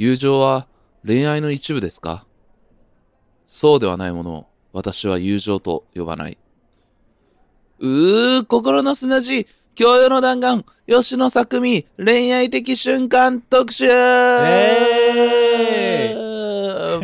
[0.00, 0.66] 友情は
[1.06, 2.24] 恋愛の一部ですか？
[3.46, 6.38] そうではないものを私は友情と呼ばない。
[7.80, 14.64] うー、心の砂地、教養の弾丸、吉野作美、恋愛的瞬間特集え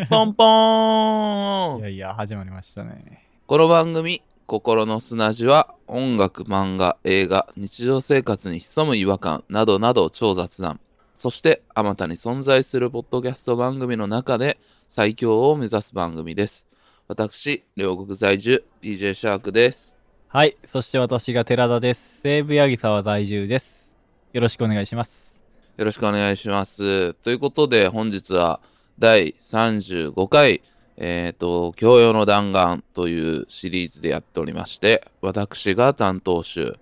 [0.09, 3.27] ポンポーンいやいや、始まりましたね。
[3.47, 10.81] この番組、心の砂地は、音楽、漫画、映画、日常生活に潜む違和感などなど超雑談。
[11.17, 16.69] そして、あまたに存在するポッドキャスト番組の中で最強を目指す番組です。
[17.09, 19.97] 私、両国在住、DJ シャークです。
[20.29, 20.59] はい。
[20.63, 22.21] そして私が寺田です。
[22.21, 23.97] 西武八木沢在住です。
[24.35, 25.41] よろしくお願いします。
[25.79, 27.15] よろしくお願いします。
[27.15, 28.61] ということで、本日は
[28.99, 30.61] 第35回、
[30.99, 36.77] えっ、と、教養の弾丸というシリーズでやっておりまして、私が担当集、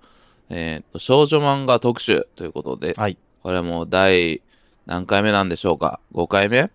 [0.50, 3.16] えっ、と、少女漫画特集ということで、はい。
[3.44, 4.40] これもう第
[4.86, 6.62] 何回目なんでしょうか ?5 回目？
[6.62, 6.70] か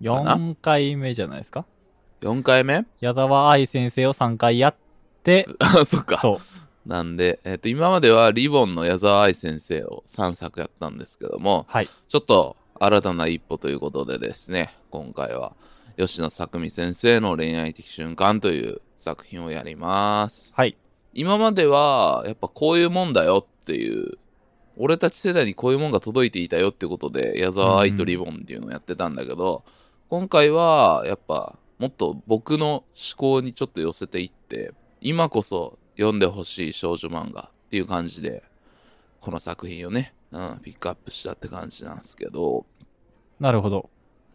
[0.00, 1.66] な？4回目じゃないですか
[2.22, 2.86] ?4 回目？
[3.00, 4.74] 矢沢愛先生を3回やっ
[5.22, 6.18] て、あ、 そっか。
[6.22, 6.40] そ
[6.86, 6.88] う。
[6.88, 11.88] なんで、えっ、と、今まではリボンの矢沢愛先生を3作やったんですけども、はい。
[12.08, 15.52] ちょっと新たな一歩ということでですね、今回は
[15.98, 20.54] 吉野作美先生の恋愛的瞬間という作品をやります。
[20.54, 20.74] はい。
[21.12, 24.16] 今まではやっぱこういうもんだよっていう、
[24.78, 29.64] 俺たち世代にこういうもんが届いていたよってことで、矢沢愛とリボンっていうのをやってたんだけど、
[30.08, 32.84] 今回はやっぱもっと僕の思
[33.16, 38.42] 考にちょっと寄せていって、今こそ読んでほしい少女漫画っていう感じで、
[39.20, 42.64] この作品をね、うん、ピックアップしたって感じなんですけど、
[43.40, 43.90] なるほど。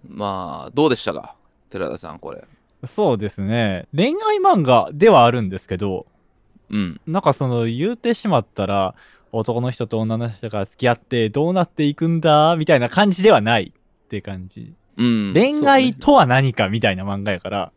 [0.08, 1.36] まあ、どうでしたか？
[1.69, 2.44] 寺田さん、これ。
[2.86, 3.88] そうですね。
[3.95, 6.05] 恋愛漫画ではあるんですけど、
[6.69, 7.02] うん。
[7.08, 8.95] なんかその言うてしまったら、
[9.34, 14.73] 男の人と女の人が付き合ってどうなっていくんだみたいな感じではないって感じ。
[14.95, 15.34] うん。
[15.34, 17.72] 恋愛とは何かみたいな漫画やから、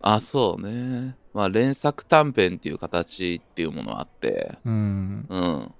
[0.00, 1.14] あ、そうね。
[1.34, 5.26] まあ、連作短編っていう形っていうものはあって、うん。
[5.28, 5.74] うん。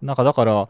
[0.00, 0.68] なんかだから、う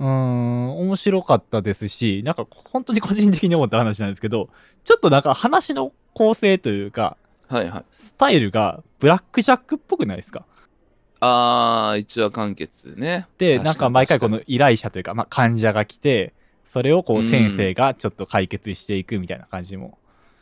[0.00, 4.48] ーん、面白かったですし、なんか本当に個人的に思った話なんですけど、
[4.84, 7.84] ちょっとなんか話の構成というか、はいはい。
[7.92, 10.46] スタイルがブラックジャックっぽくないですか？
[11.20, 13.26] あー、一話完結ね。
[13.38, 16.34] で、なんか毎回こ確の依頼者というか、まあ患者が来て、
[16.66, 19.90] それをこううん先生がちょっと解決していくみたいな感じも。
[19.90, 19.96] か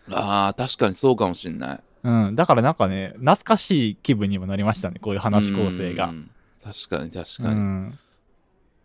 [0.09, 1.81] にあー、確かにそうかもしんない。
[2.05, 2.35] うん。
[2.35, 6.13] だからなんかね、懐かしい気分にもなりましたね、こういう話構成がう。
[6.13, 6.31] ん。
[6.63, 7.61] 確かに確うかに。
[7.61, 7.99] ん。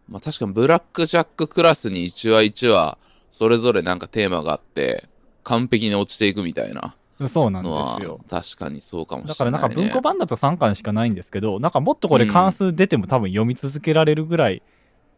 [0.10, 2.98] まあ確かにブラックジャッククラスに一話一話、
[3.32, 5.06] それぞれなんかテーマがあって、
[5.44, 6.96] 完璧に落ちていくみたいな
[7.28, 7.70] そうなんで
[8.04, 8.20] すよ。
[8.30, 9.58] 確かにそうかもしれない、ね。
[9.58, 14.62] だからなんか文庫版だと3巻しかないんですけど、なんかもっとこれ関数出ても多分読み続けられるぐらい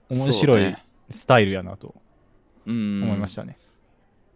[0.10, 0.76] 面白い
[1.12, 1.96] スタイルやなと
[2.66, 3.04] うん。
[3.04, 3.58] 思いましたね。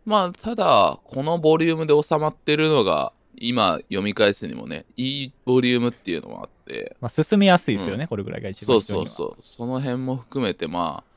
[0.05, 11.13] まあ、ただ、このボリュームで収まってるのが、今読み返すにもね、いいボリュームっていうのもあって、まあ進みやすいですよね、うんこれぐらいが一番そうそうそう、その辺も含めて、まあ、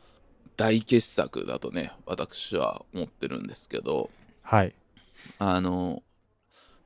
[0.57, 4.11] 大傑作だとね、私は思ってるんですけど、
[4.43, 4.75] はい。
[5.39, 6.03] あの、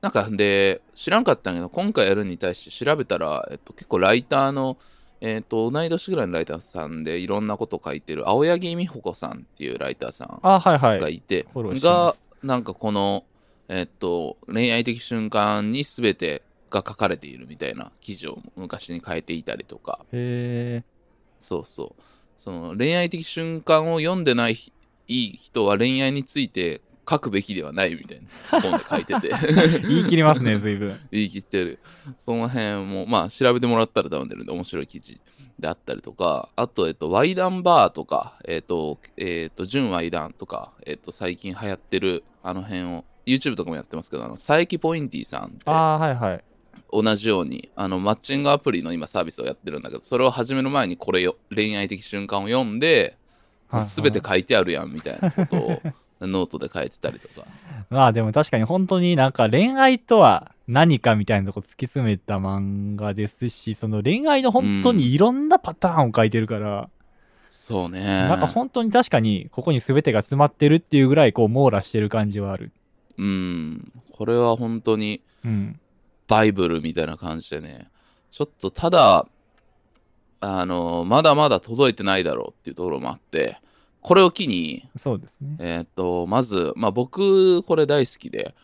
[0.01, 4.77] なんかで、知らんかったんやけど、今回やるに対して調べたら、えっと、結構ライターの、
[5.21, 10.99] えっと、同い年ぐらいのライターさんでいろんなこと書いてる、青柳美穂子さんっていうライターさんあ、はいはい。
[10.99, 12.31] がいて、フォローしてまがす。
[12.41, 13.23] なんかこの、
[13.69, 16.41] えっと、恋愛的瞬間に全て
[16.71, 20.83] が書かれているみたいな記事を昔に変えていたりとか、へ
[21.37, 22.01] そうそう。
[22.37, 29.81] その恋愛的瞬間を読んでないいい人は恋愛について書くべきではないみたいな本で書いててー。
[29.87, 30.99] 言い切りますね、随分。
[31.11, 31.79] 言い切ってる。
[32.17, 35.19] その辺も、まあ調べてもらったら多分出るんで面白い記事
[35.59, 46.43] であったりとか、あと、えっと、ワイダンバーとか、えっと、えっと、純ワイダンとか、えっと、最近流行ってるあの辺を、YouTube とかもやってますけど、あの、佐伯ポインティさんあーはいはい。
[46.91, 53.17] 同じように、あの、マッチングアプリの今サービスをやってるんだけど、それを始める前にこれよ、恋愛的瞬間を読んで、
[53.69, 55.81] はいはいすべて書いてあるやんみたいなことを
[56.27, 57.47] ノートで書いてたりとか。
[57.89, 66.89] まあでも確かに本当になんか恋愛とは何かみたいなとこ突き詰めた漫画ですし、その恋愛の本当にいろんなパターンを書いてるから、
[67.49, 67.99] そうね。
[68.03, 72.71] なんか本当に確かにここに全てが詰まってるっていうぐらいこう網羅してる感じはある。
[73.17, 73.91] うん。
[74.13, 75.79] これは本当にうん。
[76.31, 77.89] バイブルみたいな感じでね、
[78.29, 79.27] ちょっとただ、
[80.39, 83.57] あの、まだまだ届いてないだろうっていうところもあって、
[84.01, 85.55] これを機に、そうですね。
[85.59, 88.55] えーっと、まず、まあ僕、これ大好きで、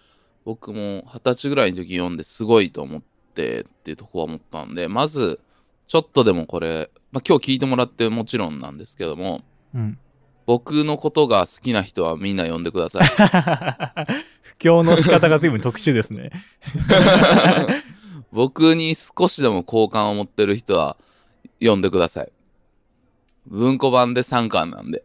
[0.45, 3.01] 僕も二十歳ぐらいの時読んですごいと思っ
[3.35, 5.39] てっていうとこは思ったんで、まず、
[5.87, 9.41] ちょっとでもこれ、まあ今日聞いてもらってもちろんなんですけども、
[9.73, 9.99] うん。
[10.47, 13.07] 僕のことが好きな人はみんな呼んでください。
[14.41, 16.31] 布教の仕方が随分特殊ですね。
[18.31, 20.97] 僕に少しでも好感を持ってる人は
[21.61, 22.31] 呼んでください。
[23.45, 25.03] 文庫版で3巻なんで。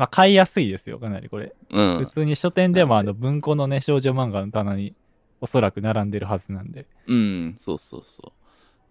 [0.00, 1.54] まあ、買いやすいですよ、かなりこれ。
[1.68, 1.98] うん。
[1.98, 4.94] 普通に書店でもあの文庫のね、少女漫画の棚に
[5.42, 6.86] おそらく並んでるはずなんで。
[7.06, 8.32] うん、そうそうそ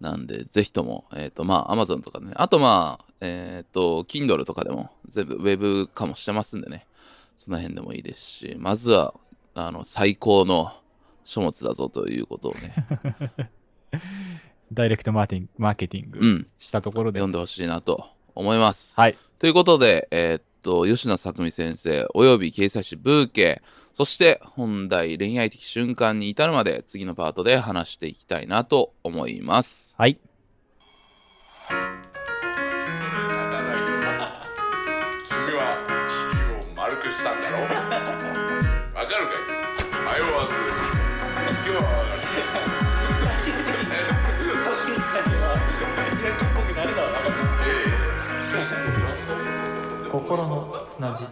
[0.00, 2.30] なんで、ぜひとも、えっ、と、まあ、Amazon とかね。
[2.36, 6.86] あと、まあ、えっ、と、Kindle とかでも全部ウェブ化もしてますんでね。
[7.34, 9.12] その辺でもいいですし、まずは、
[9.54, 10.72] あの、最高の
[11.24, 12.72] 書物だぞということをね、
[14.72, 17.18] ダイレクトマーティンマーケティングうん、したところで。
[17.18, 18.94] 読んでほしいなと思います。
[19.00, 19.18] はい。
[19.40, 23.62] ということで、えーっと、吉野作美先生、および掲載誌ブーケ、
[23.92, 29.94] そして本題恋愛的瞬間に至るまで次のパートで話していきたいなと思います。
[29.98, 30.18] はい。
[50.30, 51.24] 心の砂地。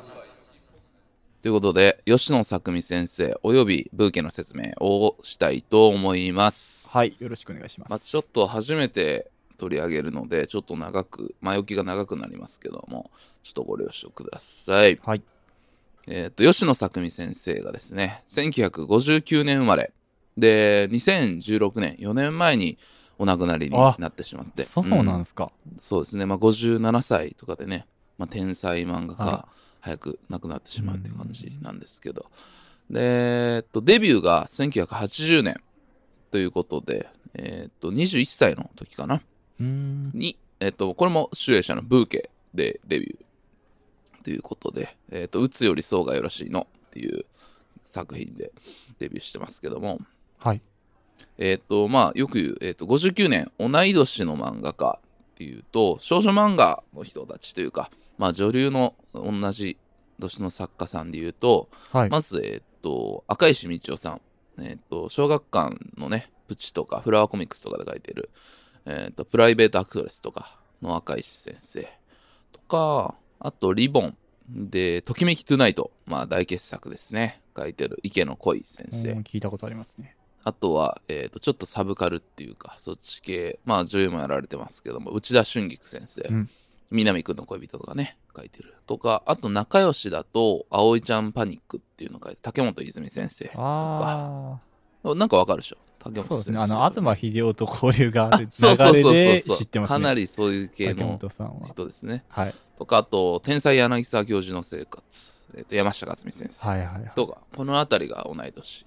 [1.40, 6.90] ということで、吉野作美先生、およびブーケの説明をしたいと思います。
[6.90, 7.14] はい。
[7.20, 7.90] よろしくお願いします。
[7.90, 13.12] まあ、ちょっと初めて取り上げるので、ちょっと長く、前置きが長くなりますけども、
[13.44, 14.98] ちょっとご了承ください。
[15.04, 15.22] はい。
[16.08, 19.92] えっ、と、吉野作美先生がですね、1959年生まれ。
[20.36, 22.78] で、2016年、4年前に
[23.16, 24.64] お亡くなりになってしまって。
[24.64, 25.52] そうなんですか。
[25.70, 27.86] うんそうですね、まあ、57歳とかでね、
[28.18, 29.48] まあ、天才漫画は家、
[29.80, 32.26] 早く亡くなってしまうっていう感じなんですけど。
[32.90, 35.60] で、えっと、デビューが1980年
[36.30, 39.22] ということで、えっと、21歳の時かな。
[39.58, 47.24] に、えっと、これも集英社のブーケでデビューということで、えっと、打つよりそうがよろしいのっていう
[47.84, 48.52] 作品で
[48.98, 50.00] デビューしてますけども、
[50.38, 50.62] はい。
[51.38, 59.78] えっと、まあ、よく言う、えっと、59年、同い年の漫画家っていうと、少女漫画の人たちというか、まあ、女流の同じ
[60.18, 62.10] 年の作家さんで言うと、はい。
[62.10, 64.20] まず、えっと、赤石道夫さん。
[64.60, 68.30] えっと、小学館のね、プチとか、フラワーコミックスとかで書いてる、
[68.86, 71.88] えっと、プライベートアクトレスとかの赤石先生
[72.52, 74.16] とか、あと、リボン
[74.50, 75.92] で、ときめきトゥナイト。
[76.06, 77.40] まあ、大傑作ですね。
[77.56, 79.10] 書いてる池野恋先生。
[79.12, 80.16] うん聞いたことありますね。
[80.42, 86.22] あとは、えっと、ちょっとサブカルっていうか、そっち系、まあ、女優もやられてますけども、内田春菊先生。
[86.28, 86.50] うん
[86.90, 88.74] 南くんの恋人とかね、書いてる。
[88.86, 93.50] とか、あと仲良しだと、葵ちゃんパニックっていうの書いて、竹本泉先生。
[93.56, 94.58] あ
[95.04, 95.76] なんかわかるでしょ？
[95.98, 96.22] 竹あ。
[96.22, 96.28] 本先生。
[96.28, 96.58] そうですね。
[96.58, 99.94] あの、東秀夫と交流があある流れで知ってますね。
[99.96, 101.18] かなりそういう系竹の。
[101.66, 102.24] 人ですね。
[102.28, 102.54] はい。
[102.78, 105.48] とか、あと、天才柳沢教授の生活。
[105.56, 106.66] えっと山下克美先生。
[106.66, 107.12] はいはいはい。
[107.14, 108.84] とか、この辺りが同い年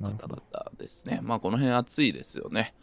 [0.00, 0.42] の方々
[0.78, 1.20] ですね。
[1.22, 2.74] まあ、この辺熱いですよね。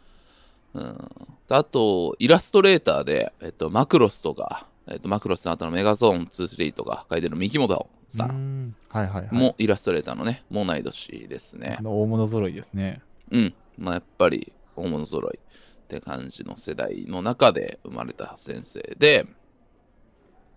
[0.74, 1.10] うん、
[1.48, 8.76] あと、イラストレーターで、えっと、マクロスとか、えっと、マクロスの後のメガゾーン2、3とか書いてる三木本さうんん。
[8.88, 9.34] はいはいはい。
[9.34, 13.02] もイラストレーターのね、もう同い年ですね大物揃いですね。
[13.30, 13.54] うん。
[13.78, 19.26] まあ、やっぱり、大物揃いって感じの世代の中で生まれた先生で、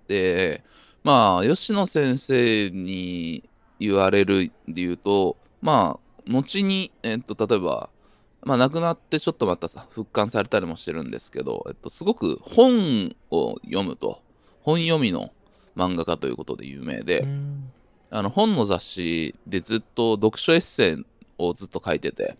[0.08, 0.64] で、
[1.04, 3.50] まあ、吉野先生に
[3.80, 7.90] 言われるで言うと、まあ、後に、えっと、例えば、
[8.46, 14.22] まあ、亡くなってちょっとまたさ、復刊されたりもしてるんですけど、えっと、すごく本を読むと、
[14.62, 15.32] 本読みの
[15.76, 17.72] 漫画家ということで有名で、うん。
[18.10, 21.06] あの本の雑誌でずっと読書エッセイ
[21.40, 22.38] をずっと書いてて、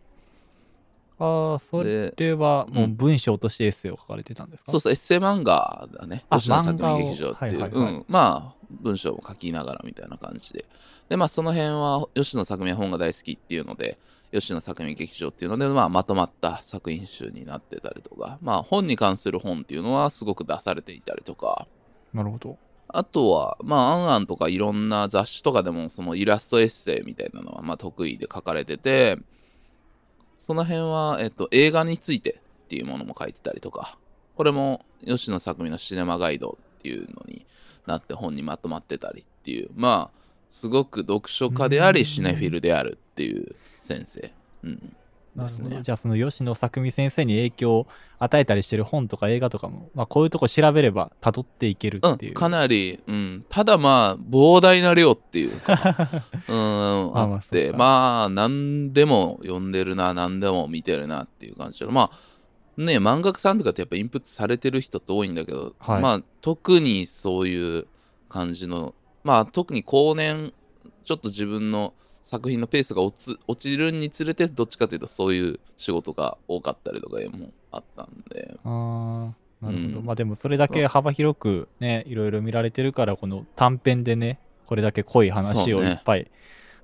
[1.18, 4.72] ああ、そでれはもううん文章としてエッセイを書かれてたんですか？
[4.72, 6.26] そうそう、エッセイ漫画だね。
[6.30, 7.94] あ吉野作漫画を美劇場っていう、はいはいはい。
[7.94, 8.06] うん。
[8.08, 10.66] まあ、文章を書きながらみたいな感じで。
[11.10, 13.98] で、まあ、その辺は、吉野作美は本が大好きっていうので、
[14.34, 21.68] 吉野作美劇場っていうので、まあ、まとまった作品集になってたりとか、まあ、本に関する本っていうのはすごく出されていたりとか、
[22.14, 22.58] なるほど。
[22.88, 29.20] あとは、まあ、アンアンとかいろんな雑誌とかでも、そのイラストエッセイみたいなのは、まあ、得意で書かれてて、
[30.38, 33.98] その辺は、えっと、映画についてっていうものも書いてたりとか、
[34.36, 37.46] これも吉野作美のシネマガイドっていうのに
[37.86, 44.32] なって本にまとまってたりっていう、まあ、すごく読書家であり、うんシネフィルであるっていう先生。
[44.64, 44.96] うん。
[45.36, 45.82] ですねなるほど。
[45.84, 47.88] じゃあその吉野作美先生に影響を
[48.20, 52.32] 与えたりしてる本とか映画とかも、まあこういうとこ調べれば辿っていけるっていう。
[52.32, 56.10] うん、かなり、うん、ただまあ、膨大な量っていうか、
[56.48, 56.56] うん、
[57.14, 67.88] まあって、まあ、何でも読んでるな、何でも見てるなっていう感じで、まあ、ね、漫画家さんとかってやっぱインプットされてる人って多いんだけど、はいまあ、特にそういう
[68.30, 70.54] 感じのまあ特に後年
[71.04, 71.94] ちょっと自分の
[72.24, 78.58] 作品のペースが落ち落ちるにつれてどっちかというとそういう仕事が多かったりとかもあったんで。
[78.64, 80.06] あーなるほど、うん。
[80.06, 86.32] まあでもそれだけ幅広くねいろいろ見られてるからこの短編でねこれだけ濃い話をいっぱい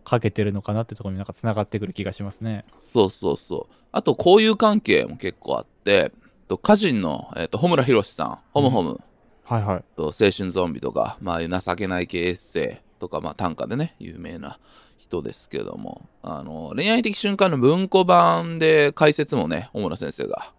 [0.04, 2.66] かけてるのかなってところになんかつながってくる気がしますね。
[2.80, 3.74] そうそうそう。
[3.94, 6.12] あと交友関係も結構あって
[6.50, 9.00] と歌人の、えっと穂村弘さんホムホム、
[9.44, 9.84] はいはい。
[9.96, 14.60] と青春ゾンビとか、まあ、情けない系エッセイとか、まあ、短歌でね有名な
[14.98, 16.08] 人ですけども。
[16.22, 20.52] あの恋愛的瞬間の文庫版で解説もね小村先生が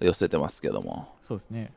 [0.00, 1.08] 寄せてますけども。
[1.22, 1.72] そうですね。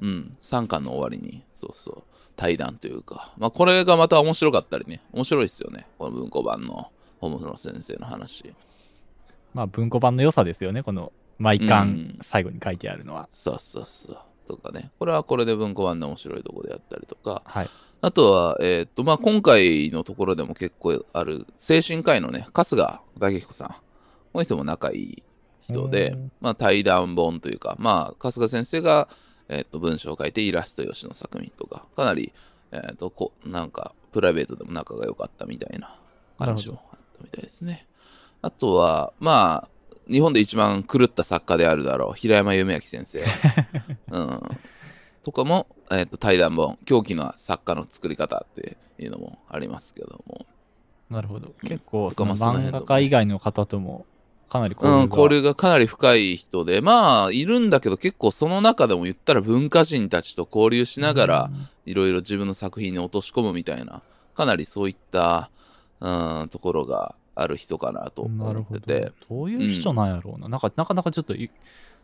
[0.00, 0.36] うん。
[0.40, 2.02] 3巻の終わりにそうそう。
[2.36, 5.02] 対談というか、まあ、これがまた面白かったりね。
[5.12, 5.86] 面白いですよね。
[5.98, 8.54] この文庫版の小村先生の話。
[9.54, 10.82] まあ文庫版の良さですよね。
[10.82, 12.18] この毎う巻ん。
[12.22, 14.18] 最後に書いてあるのは、そうそうそう。
[14.46, 14.90] とかね。
[14.98, 17.42] これはこれで文庫版で面白いところであったりとか。
[17.46, 17.68] はい
[18.00, 23.68] あとは、えーっと、まあ、今回のところでも結構ある精神科医のね、春日武彦さん。
[23.68, 25.22] この人も仲いい
[25.62, 29.08] 人でうん、まあ、対談本というか、まあ、春日先生が、
[29.48, 32.32] えーっと、文章を書いてイラストよしの作品とか、かなり、
[32.72, 35.98] えーっと、こなんか、プライベートでも仲が良かったみたいな
[36.38, 37.86] 感じもあったみたいですね。
[38.42, 39.68] あとは、まあ、
[40.10, 43.24] 日本で一番狂った作家であるだろう、平山夢明先生。
[44.12, 44.40] うん。
[45.26, 50.46] とかも、えー、と対談本狂気の作家の作り方っていうのもありますけども、
[51.10, 51.48] なるほど。
[51.48, 51.68] うん。
[51.68, 54.06] 結構とかその漫画家以外の方とも
[54.48, 56.80] かなり交うん、流が、交流がかなり深い人で。
[56.80, 61.50] まあいるんだけど結構その中でも言ったら文化人たちと交流しながら
[61.86, 64.02] いろいろ自分の作品に落とし込むみたいな
[64.36, 65.50] かなりそういった、
[65.98, 68.78] うん、ところがある人かなと思なるほど。
[68.78, 71.50] っててどういう人なんやろうな、なんかなかなかちょっとい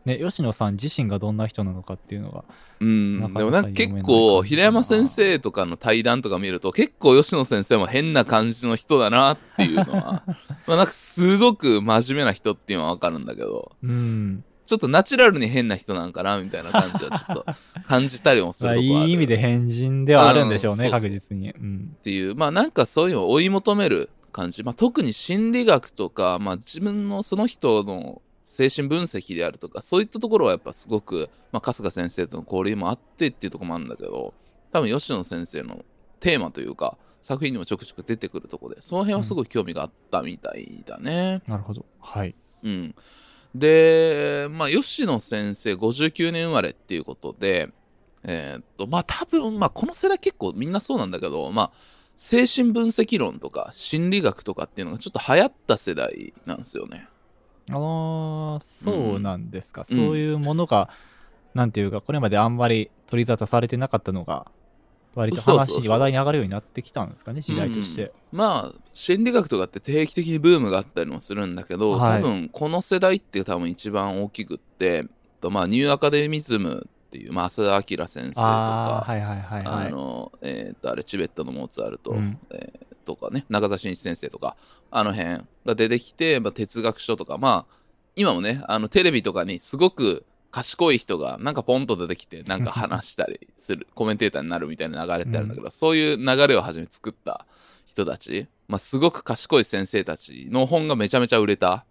[0.05, 2.43] ね吉野さん自身がどんな人なのかっていうのが
[2.79, 10.23] うん、でもなんか結構平山先生とかの対談とか見ると結構吉野先生も変な感じの人だなっていうのは
[10.67, 17.45] まあなんかすごく真面目な人っていうのはわかるんだけどうんちょっとナチュラルに変な人なんかなみたいな感じはちょっと
[17.85, 18.79] 感じたりもすまある。
[18.79, 20.87] とこいい意味で変人ではあるんでしょうね、う。
[20.87, 22.35] ん確実に、うん、っていう。
[22.35, 28.22] まあなんかそういうのを追い求める感じ、まあ、特に心理学とか、まあ、自分のその人の
[28.53, 34.35] 精神分析であるとかそういったところはやっぱすごく、まあ、春日先生との交流もあってっていうところもあるんだけど
[34.71, 35.83] 多分吉野先生の
[36.19, 41.41] テーマというか作品にもちょくちょく出てくるところでその辺はすごい興味があったみたいだね。
[41.47, 42.95] なるほどはいうん、
[43.55, 47.69] で、まあ、吉野先生59年生まれっていうことで、
[48.23, 51.71] えーっと、まあ、多分、まあ、この世代結構みんなそうなんだけど、まあ、
[52.15, 57.07] 精神分析論とか心理学とかっていうのがちょっと流行った世代なんですよね。
[57.71, 60.89] ああそうなんですか、うんそういうものが、
[61.53, 64.47] なんていうかこれまであんまり取り沙汰されてなかったのが
[65.15, 72.21] 割と話に話題に上がるようになってきたんですかね時代として、まあ、心理学とかって定期的にブームがあったりもするんだけど、はい。
[72.21, 75.05] 多分この世代って多分一番大きくって、
[75.39, 82.39] とまあ、ニューアカデミズムっていう、まあ、浅田明先生とか、あの、えっ、と、あれ、チベットのモーツァルト、うん。
[82.51, 84.55] えーとかね、中澤慎一先生とか、
[84.91, 87.75] あの辺が出てきて、まあ、哲学書とか、まあ、
[88.15, 97.45] 今もね、あの、テレビとかにすごく賢い人が、なんかポンと出てきて、なんか話したりする、 コメンテーターになるみたいな流れってあるんだけど、そういう流れをはじめ作った
[97.85, 101.85] 人たち、まあ、すごく賢い先生たちの本がめちゃめちゃ売れた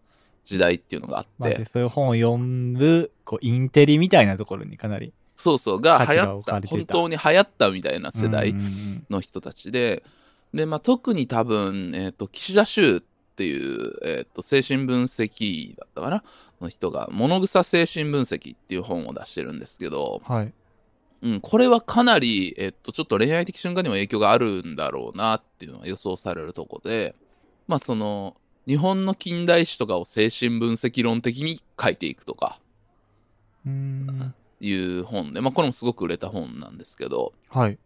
[0.44, 9.06] 時代っていうのがあって、まあ、でそういう本を読むこうインテリみたいなところにかなりそうそう、が流行った、本当に流行ったみたいな世代うんうんうん。
[9.10, 9.72] の人たち
[10.52, 16.24] で、で、まあ、特に多分、えっ、と、岸田修っていう、えっ、と、精神分析だったかな？
[16.60, 20.52] の人が、物草精神分析っていう本を出してるんですけど、はい。
[21.22, 27.14] うん、これはかなり、えっ、と、ちょっと恋愛的瞬間にも影響があるんだろうなっていうのは予想されるとこで、
[27.68, 32.60] まあ、その、日本の近代史とかを精神分析論的に書いていくとか
[33.66, 34.34] うーん。
[34.60, 37.78] いう本で、まあ、これもすごく売れた本なんですけど、はい。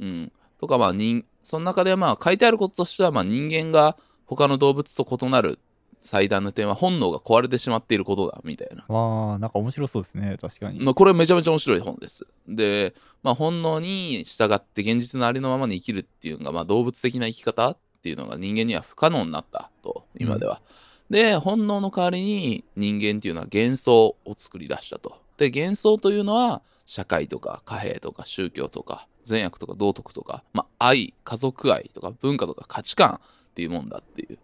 [0.00, 0.32] うん。
[0.60, 3.96] とか、まあ、人、その中でまあ、書いてあることとしては、まあ、人間が
[4.26, 5.58] 他の動物と異なる
[6.00, 8.84] 最大の点は本能が壊れてしまっていることだ、みたいな。
[8.94, 12.26] わあなんか面白そうですね確かに、まあ、これめちゃめちゃ面白い本です。
[12.48, 20.60] で、まあ、本能に従って現実のありのままに生きるっていうのが、まあ、動物的な生き方っていうのが人間には不可能になったと、今では。
[21.08, 25.20] で、本能の代わりに人間っていうのは幻想を作り出したと。
[25.36, 34.38] で、幻想というのは、社会とか貨幣とか宗教とか善悪とか道徳とか、まあ、愛、家族愛とか文化とか価値観っていうもんだっていう。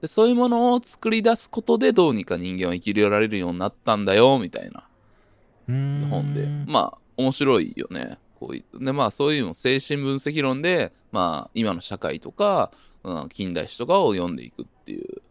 [0.00, 4.88] で、そういうものを作り出すことでどうにか人間は生きられるようになったんだよ、みたいな
[5.66, 6.46] 本で。
[6.66, 8.18] まあ、面白いよね。
[8.38, 15.22] ここういでまあそういうのを精神分析論でまあ今の社会とか、うん、近代史とかを読んでいくっていう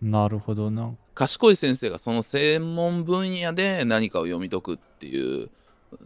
[0.00, 0.94] なるほどな。
[1.14, 5.50] 賢い先生がその専門分野で何かを読み解くっていう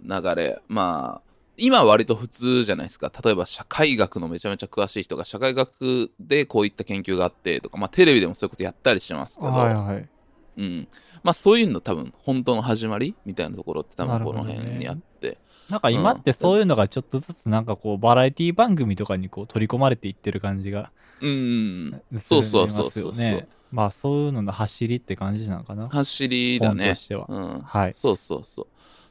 [0.04, 1.27] 流れまあ
[1.59, 3.12] 今は割と普通じゃないですか。
[3.25, 10.09] 例えば社会学のめちゃめちゃ詳しい人が社会学でこういった研究があってとかまあテレビでもそういうことやったりしますけど、はいはい。
[10.57, 10.88] うん、
[11.23, 15.38] まあそういうの多分本当の始まりみたいなところって多分この辺にあって、
[15.69, 23.49] なんか今ってそういうのがちょっとずつなんかこうバラエティ番組とかにこう取り込まれていってる感じがうん、そうそうそうそう。
[23.71, 25.88] まあそういうのの走りって感じなのかな。
[25.88, 26.85] 走りだね。
[26.85, 27.27] 本としては。
[27.29, 27.93] うん、はい。
[27.95, 28.67] そうそうそう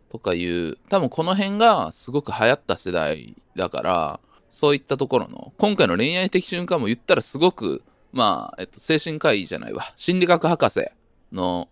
[0.10, 7.84] とかいう多分この辺がすごく流行った世代だからそういったところの今回の恋愛的瞬間も言ったらすごく
[8.14, 10.86] まあ、えっと、精神科医じゃないわ心理学博士
[11.32, 11.68] の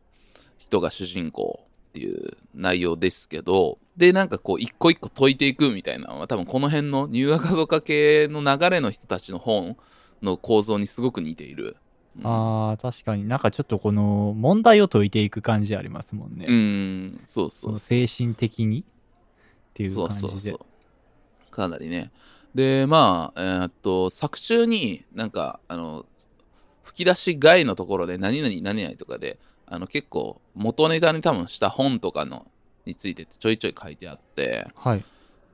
[0.58, 9.78] 人が主人公っていう内容ですけどでなんかこう一個一個解いていくみたいなのは多分この辺の入学とか系の流れの人たちの本
[10.22, 11.78] の構造にすごく似ている。
[12.18, 16.46] うんああ、確かになんかちょっとこの問題を解いていく感じありますもんね。
[16.48, 17.86] うん、そうそそうのそう。
[17.86, 18.84] 精神的にっ
[19.74, 20.30] ていうそう感じで。
[20.30, 21.52] そうそう。
[21.52, 22.12] かなりね。
[22.54, 26.06] で、まあ、えーっと、作中になんか、あの、
[26.84, 32.46] 吹き出し外のところで何々何々とかで、あの結構元ネタに多分した本とかの
[32.86, 35.04] についてちょいちょい書いてあって、はい。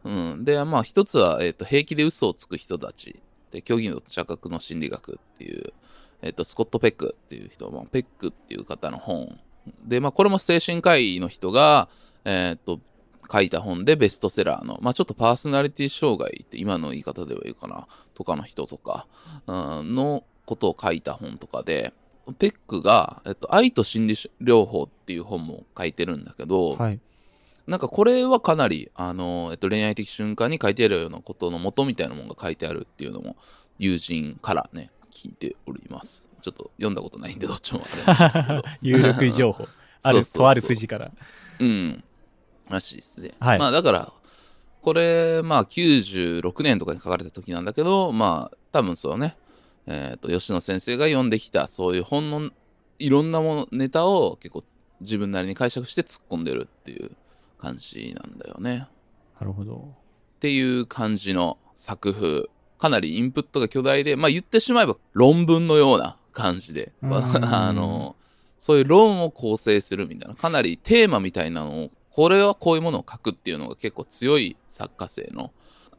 [0.03, 3.19] うん、でまあ一つは、えー、と平気で嘘をつく人たち
[3.51, 5.73] で虚偽の着覚の心理学っていう、
[6.21, 9.39] えー、とスコット・ペックっていう人、まあ、ペックっていう方の本
[9.85, 11.89] でまあこれも精神科医の人が、
[12.25, 12.79] えー、と
[13.31, 19.07] 書いた本でベストセラーの、まあ、ちょっとパーソナリティ障害って今の言い方では言うかなとかの人とか、
[19.47, 21.93] うん、のことを書いた本とかで
[22.37, 26.99] ペックが、えっと、愛と心理療法っていう本も書いてるんだけど、はい。
[27.67, 33.35] なんかこれはかなり、あの、えっと、恋愛的瞬間に書いてあるようなことの元みたいなものが書いてあるっていうのも、
[33.79, 36.29] 友人からね、聞いております。
[36.41, 38.63] ちょっと読んだことないんで、どっちもあれなんですけど。
[38.81, 39.67] 有力情報。
[40.03, 41.11] ある、とある筋から。
[41.59, 42.03] うん。
[42.69, 43.31] らしいですね。
[43.39, 44.13] はいまあだから、
[44.81, 49.37] これ、まあ96年とかに書かれた時なんだけど、まあ多分そうね、
[49.85, 52.49] えっ、と、吉野先生が読んできた、そういう本の
[52.97, 54.63] いろんなもの、ネタを結構
[55.01, 57.11] 自分なりに解釈して突っ込んでるっていう
[57.59, 58.87] 感じなんだよね。
[59.39, 59.93] なるほど。
[60.35, 62.45] っていう感じの作風
[62.81, 67.13] かなりインプットが巨大でまあ言ってしまえば論文のような感じでうん
[67.45, 68.15] あの
[68.57, 75.51] そういう論を構成するみたいなかなりテーマみたいなのをこれはこういうものを書くっていうのが結構強い作家性の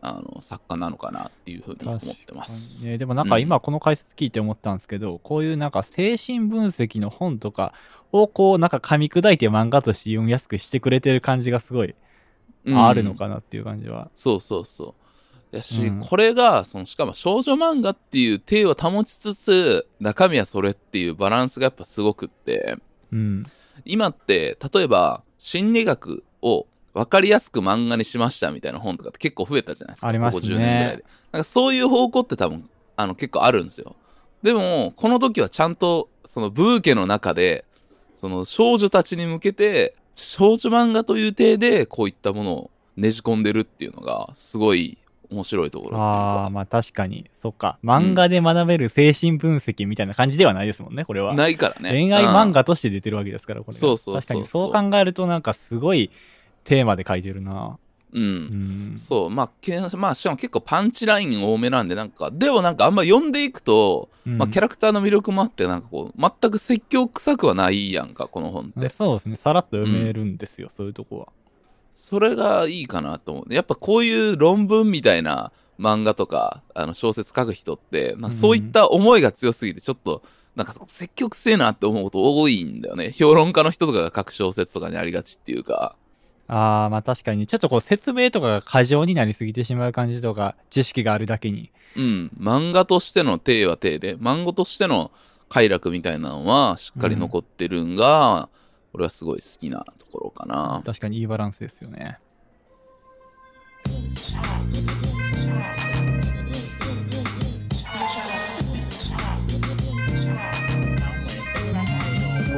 [0.05, 2.85] あの作家なのかなっていうふうに思ってます。
[2.85, 7.73] ね、でもなんか今この解説聞いて思ったんですけど、こういうなんか精神分析の本とか
[8.11, 11.95] をこうなんか噛み砕いて漫画として読みやすくしてくれてる感じがすごい
[12.65, 14.11] うんあるのかなっていう感じは。
[14.13, 15.02] そうそうそう。
[15.53, 16.01] やし、うん。
[16.01, 22.77] これがそのしかも少女漫画っていう体を保ちつつ中身はそれっていうバランスがやっぱすごくって。
[23.13, 23.43] うん。
[23.85, 30.09] 今って例えば心理学を分かりやすく漫画にしましたみたいな本とかって結構増えたじゃないですか。
[30.09, 30.41] ありますね。
[30.41, 31.05] ここ10年ぐらいで。
[31.33, 33.97] なんかそういう方向って多分あの結構あるんですよ。
[34.43, 37.65] でもこの時はちゃんとそのブーケの中で
[38.15, 44.99] その少女たちに向けて少女漫画という体でこういったものをねじ込んでるっていうのがすごい
[45.33, 47.31] 面白いところっていうああ、かまあ確かに。
[47.35, 47.79] そっか。
[47.83, 51.35] 漫画で学べる精神分析みたいな感じではないですもんね、これは。
[51.35, 53.81] ないからね恋愛漫画として出てるわけですから、これが。
[53.81, 56.11] そうそうそう確かにそう考えるとなんかすごい
[56.65, 57.79] テーマで書いてるな。
[58.13, 58.99] うん、うん。
[58.99, 68.89] そう、まあ、けまあ、しかも結構パンチライン多めなんで、なんか、でもなんかあんま読んでいくと、うんまあ、キャラクターの魅力もあって、なんかこう、全く説教臭くはないやんか、この本って。
[68.91, 69.37] そうですね。
[69.37, 71.29] さらっと読めるんですよ、そういうとこは。
[71.95, 73.55] それがいいかなと思う。
[73.55, 80.23] やっぱこういう論文みたいな漫画とか、あの小説書く人って、まあ、うんそういった思いが強すぎて、ちょっと、
[80.55, 83.13] なんか積極性なって思うこと多いんだよね。
[83.13, 85.97] 評論家の人とかが書く小説とかにありがちっていうか。
[86.49, 91.71] ああ、まあ確かに、ちょっとこう説明とかが過剰になりすぎてしまう感じとか、知識があるだけに。
[91.97, 95.11] うん、漫画としての体は体で、漫画としての
[95.49, 98.49] 快楽みたいなのはしっかり残ってるんが、
[98.95, 100.83] 俺はすごい好きなところかな。
[100.85, 102.19] 確かにいいバランスですよね。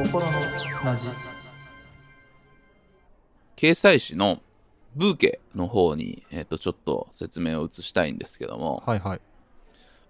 [0.03, 0.31] 心の
[0.71, 1.07] 砂地。
[3.55, 4.41] 掲載誌の
[4.95, 9.21] ブーケの方に、えっとちょっと説明を移したいんですけども、はいはい。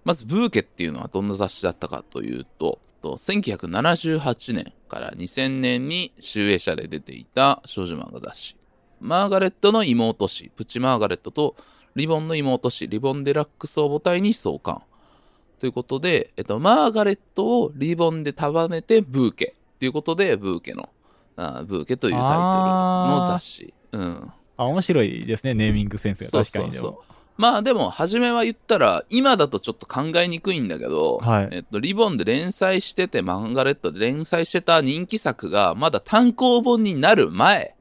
[0.03, 8.57] まずブーケっていうのはどんな雑誌だったかというと、と1978年から2000年に集英社で出ていた少女漫画雑誌。
[8.99, 11.55] マーガレットの妹氏、プチマーガレットと
[11.95, 14.81] リボンの妹氏、リボンデラックスを母体に創刊。
[15.59, 19.55] ということで、えっと、マーガレットをリボンで束ねてブーケ。
[19.77, 20.89] ということで、ブーケの、
[21.35, 22.33] あブーケというタイトル
[23.19, 23.73] の雑誌。
[23.91, 24.31] うん。
[24.57, 26.81] あ、面白いですね、ネーミングセンスがそう確かにでも。
[26.81, 27.14] そうそう。
[27.37, 37.75] まあでも、初めは言ったら、今だとちょっと考えにくいんだけど、はいえっと、リボンで連載してて、マンガレットで連載してた人気作が、まだ単行本になる前。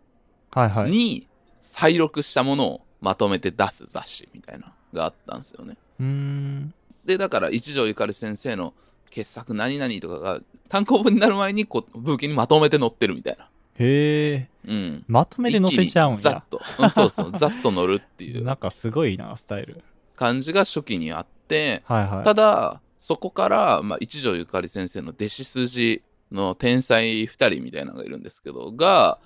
[0.88, 1.29] に、
[1.61, 5.77] 再録したものをまとめて出す雑誌みたいなのがあったんですよね。
[6.01, 6.75] うーん。
[7.05, 8.75] で、だから、一条ゆかり先生の
[9.11, 13.49] 傑作何々とかが、単行本になる前にこう、ブーケにまとめて載ってるみたいな。
[13.78, 14.48] へえ。
[14.66, 15.04] うん。
[15.08, 16.16] まとめて載せちゃうんや。
[16.18, 19.82] ざっと、うんそうそう、 ざっと載るっていうなんかすごいな、スタイル。
[20.16, 22.24] 感じが初期にあって、はいはい。
[22.24, 29.18] ただ、そこから、まあ、一条ゆかり先生の弟子筋の天才2人みたいなのがいるんですけど、が、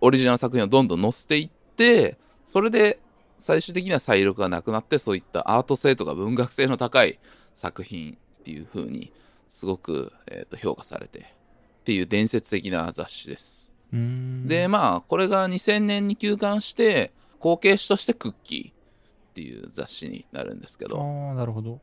[0.00, 2.98] オリジナル作品をどんどん載せていって、それで
[3.38, 7.20] 最終的には再録がなくなって、そういったアート性とか文学性の高い
[7.54, 9.12] 作品っていう風に、
[9.48, 13.71] すごく、えーと評価されて、っていう伝説的な雑誌です。
[13.92, 21.80] で、まあ、これが2000年に休刊して、後継誌としてクッキーっていう雑誌になるんですけど、ああ、なるほど。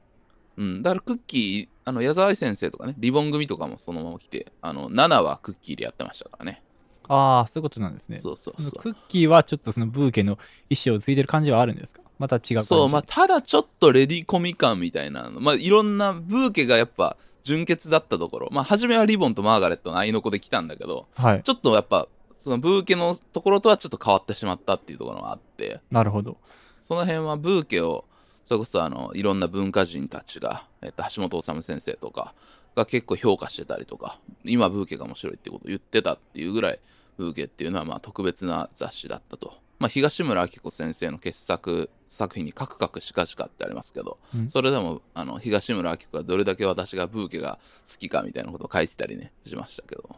[0.57, 6.63] うん、だからクッキー、あの矢沢愛先生とかね、リボン組とかもそのまま来て、あの7はクッキーでやってましたからね。
[7.07, 8.19] ああ、そういうことなんですね。
[8.19, 8.79] そうそうそう。
[8.79, 10.37] クッキーはちょっとそのブーケの
[10.69, 12.01] 意思をついてる感じはあるんですか？
[12.19, 17.15] また違う感じそう、まあ、ただちょっとレディコミ感みたいなの、まあ、いろんなブーケがやっぱ
[17.49, 21.41] 純潔だったところ、まあ、初めはリボンとマーガレットの合いの子で来たんだけど、はい。
[21.41, 26.37] ちょっとやっぱ、そのブーケのところとはちょっと変わってしまったっていうところがあって、なるほど。
[26.79, 28.05] その辺はブーケを、
[28.45, 32.35] それこそあの、いろんな文化人たちが、えっと、橋本治先生とか
[32.75, 36.79] が結構評価してたりとか、今ブーケが面白いってことを言ってたっていうぐらい、
[37.17, 39.55] ブーケっていうのはまあ特別な雑誌だったと。
[39.79, 50.15] まあ、東村明子先生の傑作作品にカクカクシカシカってありますけど、うんそれでもあの東村明子がどれだけ私がブーケが好きかみたいなことを書いてたりねしましたけど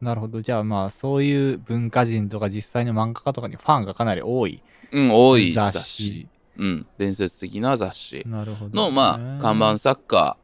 [0.00, 0.40] なるほど。
[0.40, 6.28] じゃあまあ、そういう文化人とか実際の漫画家とかにファンがかなり多いうん多い雑雑誌誌。
[6.56, 10.36] うん伝説的な雑誌の、まあ、看板作家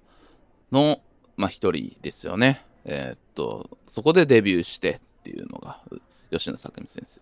[0.73, 1.01] の、
[1.37, 2.65] まあ、一人ですよね。
[2.85, 7.21] えーっと、そこでデビューしてっていうのが、う吉野作美先生。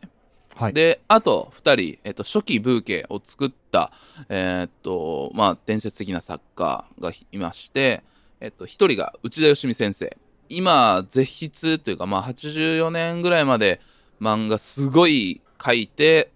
[0.54, 0.72] はい。
[0.72, 3.92] で、あと、二人、えーっと、初期ブーケを作った、
[4.28, 8.02] えーっと、まあ、伝説的な作家がいまして、
[8.40, 10.16] えーっと、一人が内田義美先生。
[10.48, 13.80] 今、絶筆というか、まあ、84年ぐらいまで
[14.20, 16.30] 漫画すごい書いて、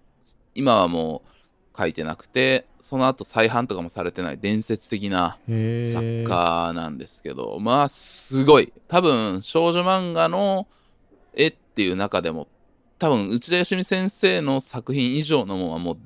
[0.53, 5.37] 今はもう書いてなくて、その後再販とかもされてない伝説的な
[5.85, 10.67] 作家なんですけど、まあすごい多分少女漫画の
[11.35, 12.47] 絵っていう中でも
[12.99, 15.97] 多分内田義美先生の作品以上のものはもう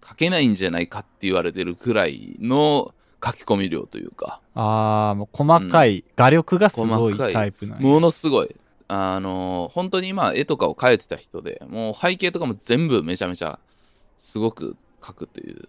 [0.00, 4.40] 描けないんじゃないかって言われてるくらいの書き込み量というか。
[4.54, 8.54] ああ、もう細かい、画力がすごいタイプなんやものすごい。
[8.88, 13.58] あの本当に今絵とかを描いてた人でもう背景とかも全部めちゃめちゃ
[14.18, 15.66] すごく描くという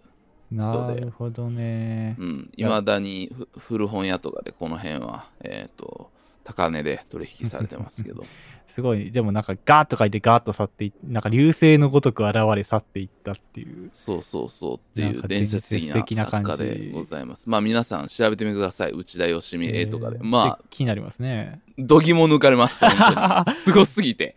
[0.54, 2.16] なるほどね。
[2.18, 6.10] うん、いまだにふ古本屋とかでこの辺は、えっ、と、
[6.44, 8.24] 高値で取引されてますけど、
[8.74, 9.12] すごい。
[9.12, 13.90] でもなんかガーッと書いてガーッと去っていなんか流星のごとく現れ去っていったっていう。
[13.92, 17.48] そうそうそうっていう伝説的な作感じ家でございます。
[17.48, 18.90] まあ皆さん調べてみてください。
[18.90, 20.16] 内田義美絵とかで。
[20.16, 21.60] えーまあ、気になりますね。
[21.78, 22.84] どぎも抜かれます。
[23.54, 24.34] すごすぎて。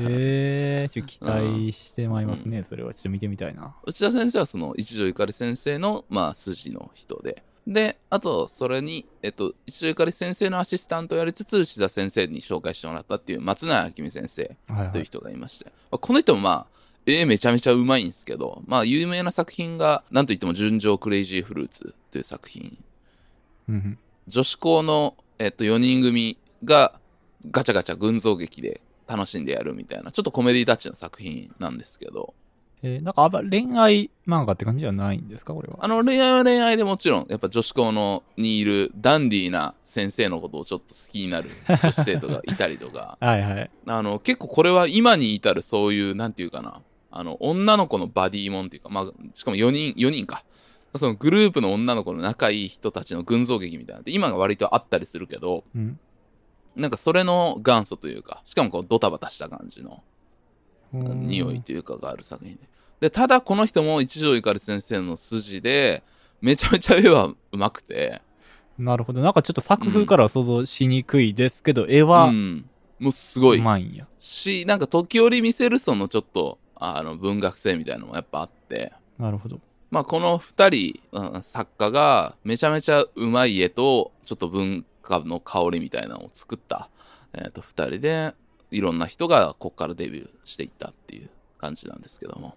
[0.00, 2.64] えー、ちょ期待してまいりますね。
[2.64, 3.74] それはちょっと見てみたいな。
[3.84, 7.42] 内田先生はその一条ゆかり先生の、まあ、筋の人で。
[7.66, 14.92] で、あと、それに、えっと、一条ゆかり先生のアシスタントをやりつつ、内田先生に紹介してもらったっていう松永明美先生はいはい。
[14.92, 16.66] という人がいまして、まあこの人もまあ
[17.06, 22.78] 絵めちゃめちゃうまいんですけどまあ有名な作品がなんといっても「純情クレイジーフルーツ」という作品。
[24.28, 26.98] 女子校の、えっと、4人組が
[27.50, 32.34] ガチャガチャ群像劇で楽しんでやるみたいなちょっとコメディタッチの作品なんですけど
[32.84, 35.78] えーなんかあ恋愛漫画って感じじゃないんですかこれは？
[35.80, 43.70] あの恋愛は恋愛でもちろんやっぱ女子校のにいるダンディーな先生のことをちょっと好きになる女子生徒がいたりとか はいはい。
[43.86, 50.44] あの結構これは今に至るそういうなんていうかなあの女の子のバディモンっていうか、まあ、しかも4人4人か
[50.96, 55.98] そのグループの女の子の仲いい人たちの群像劇みたいなのって今が割とあったりするけどうん。
[56.74, 60.02] なんかそれの元祖というかしかもこうドタバタした感じの
[60.94, 62.60] うん匂いというかがある作品で
[63.02, 66.04] でただこの人も一条ゆかり先生の筋で
[66.40, 68.22] めちゃめちゃ絵はうまくて
[68.78, 69.20] なるほど。
[69.20, 74.06] なんかちょっと作風からは想像しにくいですけど、絵はうんもうすごういまいんや。
[74.20, 79.58] しなんか時折見せるそのちょっとあの文学性みたいなのもやっぱあってなるほど。
[79.90, 86.88] まあこの2人、うん作家がめちゃめちゃうまい絵とちょっと文化の香りみたいなのを作った、
[87.32, 88.34] えー、と2人で
[88.70, 92.56] いろんな人がここからデビューしていったっていう感じなんですけども。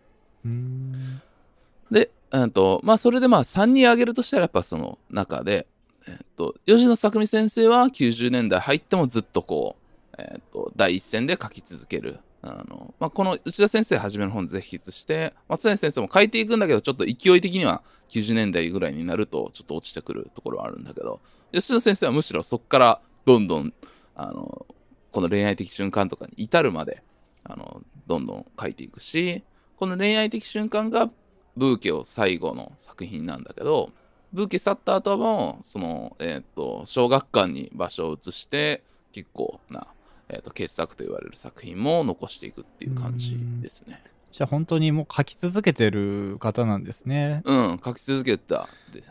[1.91, 5.67] で、うんとまあ、それでまあ3人挙げるとしたらやっぱその中で、
[6.07, 9.75] えっと吉野作美先生は90年代入ってもずっとこ
[10.13, 12.19] う、えっと第一線で書き続ける。
[12.47, 23.73] あのまあ、この内田先生初めの本ぜひ筆して松谷先生も書いていくんだけどちょっと勢い的には90年代ぐらいになるとちょっと落ちてくるところはあるんだけど吉田先生はむしろそこからどんどん
[24.15, 24.67] あの
[25.11, 27.01] この恋愛的瞬間とかに至るまで
[27.43, 29.43] あのどんどん書いていくし
[29.77, 31.09] この恋愛的瞬間が
[31.57, 33.91] ブーケを最後の作品なんだけど
[34.33, 39.87] ブーケ去った後もその、えー、と小学館に場所を移して結構な、
[40.27, 44.03] えー、と傑作と言われる作品も残していくっていう感じですね。
[44.31, 47.41] じゃあ本当にもう書き続けてる方なんですね。
[47.45, 49.03] うん書き続けたで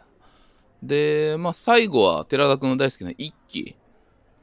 [0.82, 3.76] でまあ最後は寺田君の大好きな一期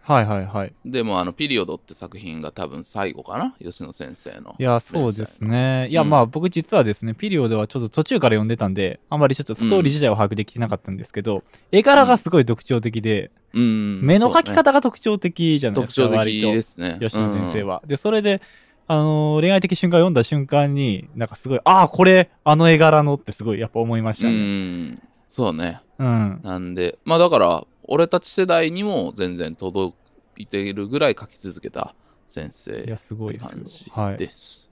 [0.03, 0.73] はいはいはい。
[0.83, 3.55] でもあのピリオドって作品が多分最後かな？
[3.61, 5.87] 吉野先生のいや、そうですね。
[5.89, 17.83] いや、うんまあ僕実はですね、ピリオドはちょっと途中から読んでたんで、あんまりちょっとストーリー自体を把握できてなかったんですけど、絵柄がすごい特徴的で、うん目の描き方が特徴的じゃないですか、特徴的割とですね吉野先生は。
[17.85, 18.41] で、それで、
[18.87, 24.89] あのー恋愛的瞬間を読んだ瞬間に、なんかすごい、ああ、これ、あの絵柄のってすごいやっぱ思いましうん、うたね。
[24.95, 26.39] んそうねうん。
[26.43, 29.95] なんで、まあだから、俺たち世代にも全然届
[30.37, 31.93] いているぐらい書き続けた
[32.27, 33.63] 先生いや、すごい感。
[33.63, 34.17] じはい。
[34.17, 34.69] です。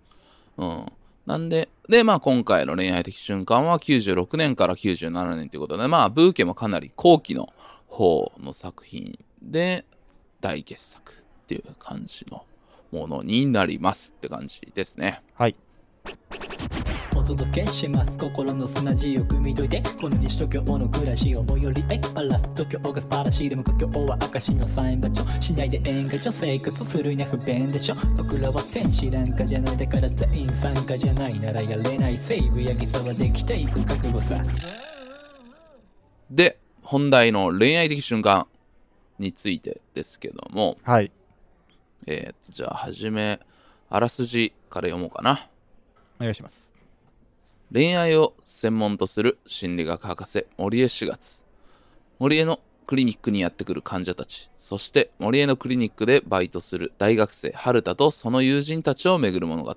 [0.57, 0.85] うん。
[1.25, 7.49] なんで、で、まあ今回の恋愛的瞬間は96年から97年ということで、まあブーケもかなり後期の
[7.87, 9.85] 方の作品で
[10.41, 11.15] 大傑作っ
[11.47, 12.45] ていう感じの
[12.91, 15.21] ものになりますって感じですね。
[15.35, 15.55] はい。
[17.15, 34.41] お届けします心の砂地を汲み解いてこの西東京の暮らしを最寄りへバラス東京が素晴らしいでも故郷は証のサイン場所しないで演歌所生活するには不便でしょ僕らは天使なんかじゃないだから全員参加じゃないならやれない西武八木沢できていく覚悟さ
[36.29, 38.47] で、本題の恋愛的瞬間
[39.17, 41.11] についてですけども、はい。
[42.05, 43.39] えー、じゃあ、はじめ、
[43.89, 45.47] あらすじから読もうかな。
[46.19, 46.68] お願いします。
[47.71, 51.45] 恋愛を専門とする心理学博士森江4月。
[52.17, 59.75] 森江のクリニックにやってくる患者たちそして森江のクリニックでバイトする大学生春田とその友人たちをめぐる物語。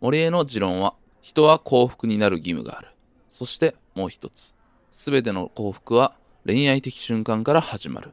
[0.00, 2.88] 森江の持論は人は幸福になる義務がある。
[3.28, 4.54] そしてもう一つ。
[4.90, 6.14] 全ての幸福は
[6.46, 8.12] 恋愛的瞬間から始まる。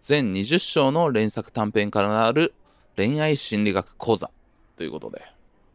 [0.00, 2.54] 全20章の連作短編からなる
[2.96, 4.30] 恋愛心理学講座
[4.76, 5.20] ということで。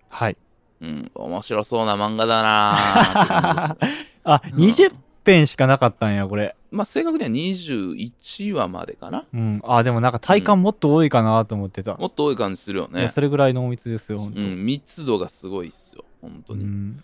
[0.08, 0.38] はい。
[0.82, 3.78] うん、面白そうな漫画だな。
[4.24, 4.94] あ、うん20
[5.26, 6.56] 編しかなかったんや、これ。
[6.72, 9.26] まあ、正確には21話までかな。
[9.34, 9.62] うん。
[9.64, 11.96] あ、でもなんか体感もっと多いかなと思ってた。
[11.96, 13.10] もっと多い感じするよね。
[13.10, 16.04] それぐらい濃密ですよ、本当うん、密度がすごいっすよ。
[16.22, 16.64] 本当に。
[16.64, 17.04] っうん。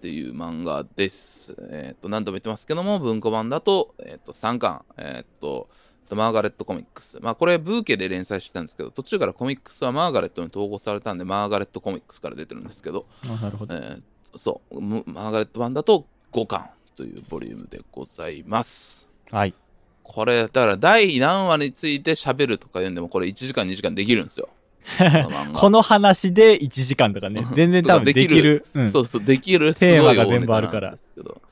[0.00, 1.56] ていう漫画です。
[1.70, 5.68] えっ、と、何度も言ってますけども、文庫版だと、えっ、と、3巻、えっ、と、
[6.16, 7.18] マーガレットコミックス。
[7.20, 13.74] まあ、これ、ブーケで連載してたんですけど、途中からコミックスはマーガレットに統合されたんで、マーガレットコミックスから出てるんですけど、あなるほど。
[13.74, 14.02] えー
[14.36, 19.08] そう、むマーガレット版だと5巻というボリュームでございます。
[19.30, 19.54] はい。
[20.02, 24.48] これ、だから第何話について喋るとか言うんでも、これ1時間2時間できるんですよ。
[25.54, 28.64] この話で1時間とかね、 全然多分できる。
[28.74, 28.88] うん。
[28.88, 31.42] そうそう、できるすテーマが全部あるからですけど。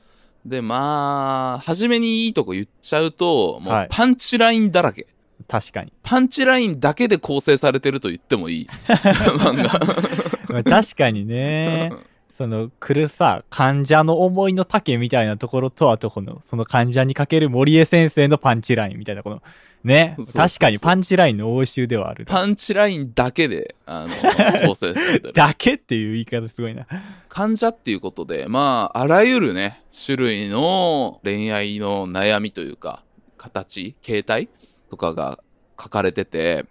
[0.47, 5.05] で、まあ、初めにいいとこ言っちゃうと、もはいうパンチラインだらけ。
[5.47, 5.91] 確かに。
[6.03, 10.53] パンチラインだけで構成されてると言ってもいい 漫画。
[10.53, 11.91] まあ確かにね。
[12.37, 19.41] その来るさ患者の思いの丈みたいなところとあとこのその患者にかける森江先生のパンチラインみたいなこの
[19.83, 20.17] ね。
[20.33, 24.09] 確かにパンチラインの応酬ではあるパンチラインだけで、あの、
[24.67, 25.33] 構成されてる。
[25.33, 26.87] だけっていう言い方すごいな。
[27.29, 33.03] 患者っていうことで、まあ、あらゆるね、種類の恋愛の悩みというか、
[33.37, 34.49] 形、形態
[34.89, 35.39] とかが
[35.81, 36.65] 書かれてて、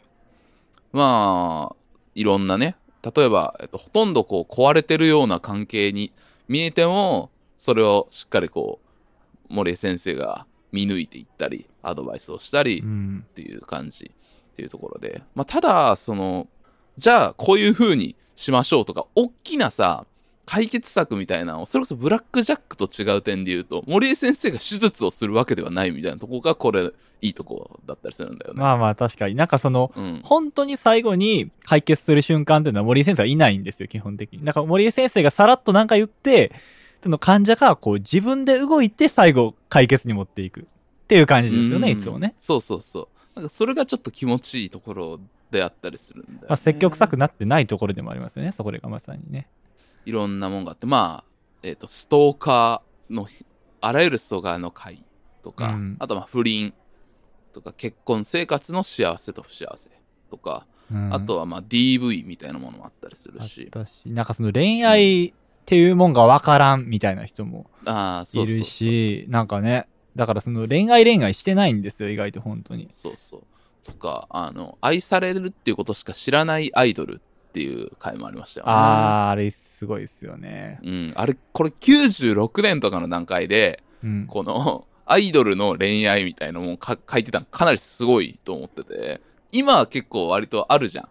[0.93, 1.77] まあ、
[2.15, 6.13] いろんなね、例えば、えっと、ほとんどこう壊れてるような関係に
[6.49, 8.87] 見えても、それをしっかりこう、
[9.49, 16.47] 森江先生が見抜いていったり、アドバイスをしたり、うんっていう感じっていうところで、まあ、ただその
[16.97, 20.07] じゃあこういう風にしましょうとか大きなさ
[20.47, 28.61] 解決策みたいなのをそれこそブラック・ジャックと違う点で言うと森江先生が手術をするわけではないみたいなとこがこれいいとこだったりするんだよね。
[28.61, 29.35] まあまあ確かに。
[29.35, 34.45] なんかその、うん、本当に最後に解決する瞬間っていうのは森井先生はいないんですよ、基本的に。
[34.45, 36.57] だから森井先生がさらっとなんか言って、そ
[37.09, 40.65] の患者がこう自分で動いて最後解決に持っていくっ
[41.07, 42.35] ていう感じですよね、うんいつもね。
[42.39, 43.09] そうそうそう。
[43.37, 46.47] なんかそれがちょっと気持ちいいところであったりするんだよ、ね。
[46.49, 49.49] まあ、積極臭くなってないところでもありますよね、そこがまさにね。
[50.05, 51.31] いろんなもんがあって、まあ、
[51.63, 53.27] えっ、と、ストーカーの、
[53.81, 55.05] あらゆるストーカーの会
[55.47, 56.75] とか、うんあとまあ不倫
[57.53, 59.91] とか結婚生活の幸せと不幸せ
[60.29, 63.71] とか、うんあとはまあ DV みたいなものもあったりするし、
[64.07, 65.35] なんかその恋愛
[65.67, 67.69] っていうもんがわからんみたいな人も
[68.35, 68.63] いる。
[68.63, 72.89] し、なんかね、だからその恋愛恋愛してないんですよ、意外と本当に。
[72.93, 73.43] そうそう。
[73.85, 78.73] とか、あの、愛されるっていうことしか知らないアイドルっていう回もありましたよね。
[78.73, 80.79] あー、あれすごいですよね。
[80.85, 84.27] うん、あれ、これ96年とかの段階で、うん。
[84.29, 91.09] このアイドルの恋愛みたいなのもか書いてたのかなりすごいと思ってて、今は結構割とあるじゃん。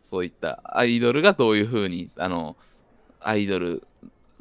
[0.00, 2.56] そういったアイドルがどういう風に、あの、
[3.20, 3.82] アイドル、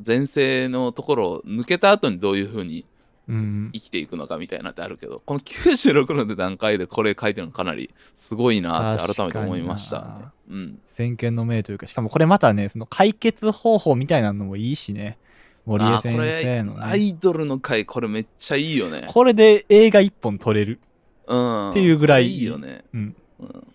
[0.05, 2.85] 前世のところを抜けた後にどういう風に
[3.27, 3.69] うん。
[3.73, 10.07] 生きていくのかみたいなのってあるけど、この96の段階でこれ書いてるのかなりすごいなって改めて思いましたね。
[10.49, 10.79] うん。
[10.93, 15.17] 先見の明というか、しかもこれまたね、その解決方法みたいなのもいいしね。
[15.65, 16.79] 森江先生のね。
[16.81, 19.05] アイドルの回これめっちゃいいよね。
[19.07, 20.79] これで映画一本撮れる。
[21.27, 21.71] うん。
[21.71, 22.85] っていうぐらいいいよね。
[22.93, 23.15] うん。
[23.41, 23.67] うん。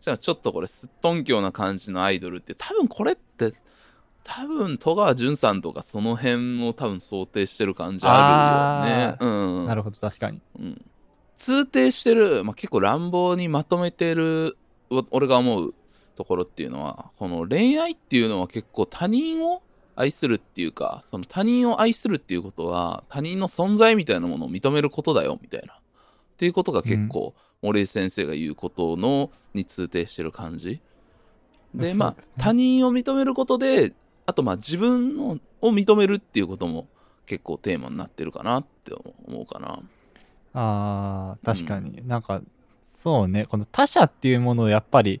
[0.00, 3.52] じゃあちょっとこれすっとんきょうな感じのアイドルって多分これって
[4.24, 9.16] 多分戸川淳さんとかその辺を多分想定してる感じあるよね。
[9.20, 9.66] うん。
[9.66, 10.40] なるほど、確かに。
[10.58, 10.84] うん、
[11.36, 14.56] 通底してる、まあ、結構乱暴にまとめてる
[14.90, 15.74] お俺が思う
[16.14, 19.62] ところっていうのはこの恋愛っていうのは結構他人を
[19.96, 25.76] 愛するっていうかその他人を愛するっていうことは他人の存在みたいなものを認めることだよみたいなっ
[26.36, 30.80] ていうことが結構、森井先生が言うことのに通底してる感じ
[31.74, 33.92] でまあ他人を認めることで
[34.32, 36.88] あとまあ自分のを認めるっていうことも
[37.26, 38.94] 結構テーマになってるかなって
[39.26, 39.78] 思うかな。
[40.54, 42.00] あー、確かに。
[42.08, 42.40] なんか、
[42.82, 45.20] そうね、この他者っていうものをやっぱり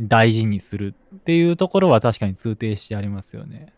[0.00, 3.74] 大事にするっていうところは確かに通底してありますよね。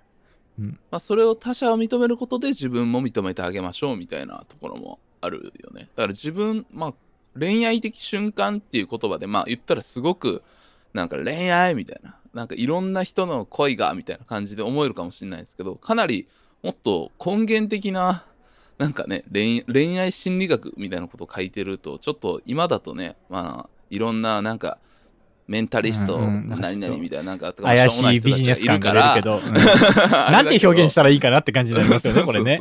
[0.61, 0.81] うん。
[0.93, 5.89] まあ、それを他者を認めることで自分も認めてあげましょうみたいなところもあるよね。
[5.97, 6.95] だから自分、まあ、
[7.37, 10.43] 恋愛的瞬間っていう言葉で、まあ言ったらすごく、
[10.93, 16.29] なんか恋愛みたいな、なんかいろんな人の恋がみたいな感じで思えるかもしれないですけど、かなり
[16.63, 18.25] もっと根源的な、
[18.79, 24.79] なんかね恋、恋愛心理学みたいなことを書いてると、ちょっと今だとね、まあ、いろんななんか、
[25.47, 32.61] メンタリスト、何々みたいな、なんか、怪しいビジネス感が出るけど、うんな なんて表現したらいいかなって感じになりますよね、 これね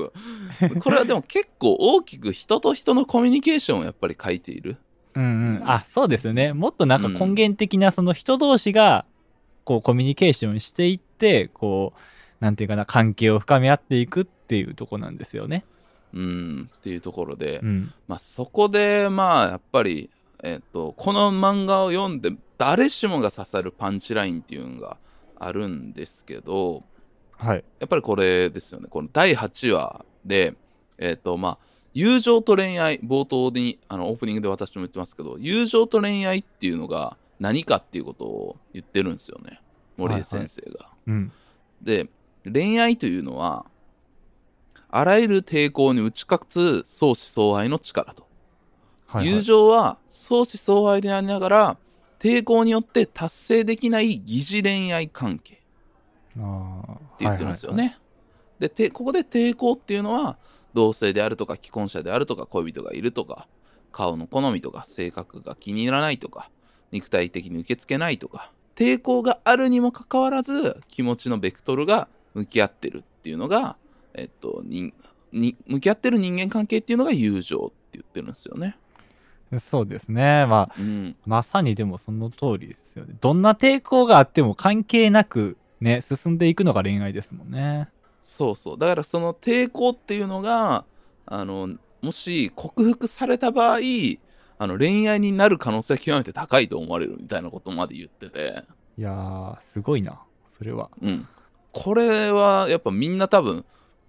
[0.80, 4.78] これはでも結構大きく人と人のコミュニケーションをやっぱり書いている。
[5.16, 5.26] うんう
[5.60, 5.62] ん。
[5.66, 6.54] あ、そうですよね。
[6.54, 9.06] もっとなんか根源的なその人同士が、
[9.68, 12.00] こうコミュニケーションしていって、こう、
[12.40, 15.66] なんていうかな、関係を深め合っていくっていうとこなんですよね。
[16.14, 17.94] うん、っていうところで、うん。
[18.08, 20.10] まあそこでまあやっぱり、
[20.42, 24.96] えっと、この漫画を読んで誰しもが刺さるパンチラインっていうのが
[25.38, 26.84] あるんですけど、
[27.36, 27.64] はい。
[27.80, 28.88] やっぱりこれですよね。
[28.90, 30.56] この第8話で、
[30.98, 31.58] えっ、と、まあ、
[31.94, 39.62] 友情と恋愛、冒頭に、あの、オープニングで私も言ってますけど、友情と恋愛っていうのが何かっていうことを言ってるんですよね。
[39.98, 40.90] 森江先生が。
[41.08, 41.32] うん。
[41.82, 42.10] で、
[42.52, 43.66] 恋愛というのは、
[44.90, 48.28] あらゆる抵抗に打ち勝つ相思相愛の力と。
[49.06, 49.36] はい、はい。
[49.36, 51.78] 友情は相思相愛でありながら、
[52.20, 55.56] 抵抗によって達成できない疑似恋愛関係。
[55.56, 55.58] っ
[57.18, 57.98] て言ってるんですよね。。
[58.60, 60.38] でてここで抵抗っていうのは
[60.74, 63.48] 同性であるとか既婚者であるとか恋人がいるとか
[63.92, 66.50] 顔の好みとか性格が気に入らないとか
[66.92, 73.76] 肉体的に受け付けないとか抵抗があるにもかかわらず気持ちのベクトルが向き合ってるっていうのが、
[74.14, 74.94] えっと、に
[75.34, 78.78] に向き合ってる人間関係っていうのが友情って言ってるんですよね。
[79.60, 80.46] そうですね。
[80.46, 83.16] まあ、うん、まさにでもその通りですよね。
[83.20, 87.90] どんな抵抗があっても関係なくね、進んでいくのが恋愛ですもんね。
[88.22, 90.84] そうそうだからその抵抗っていうのが
[91.26, 93.80] あのもし克服された場合
[94.60, 98.64] あの恋愛になる可能性は極めて高いと思われるみたいなことまで言ってて、
[98.98, 100.20] いやー、すごいな。
[100.58, 100.90] それは。
[101.02, 101.28] うん、
[101.72, 103.64] これはやっぱみんな多分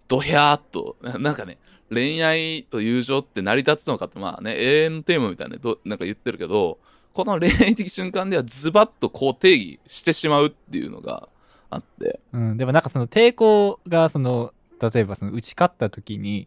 [0.09, 1.59] ドヒャーっと なんかね
[1.91, 6.79] 恋愛と友情って成り立つのかってまあね永遠のテーマみたいなどなんか言ってるけど
[7.13, 11.29] この恋愛的瞬間ではズバッとこう定義してしまうっていうのが
[11.71, 12.21] あって。
[12.33, 12.57] うん。
[12.57, 16.47] でもなんかその抵抗が、その、例えばその打ち勝った時に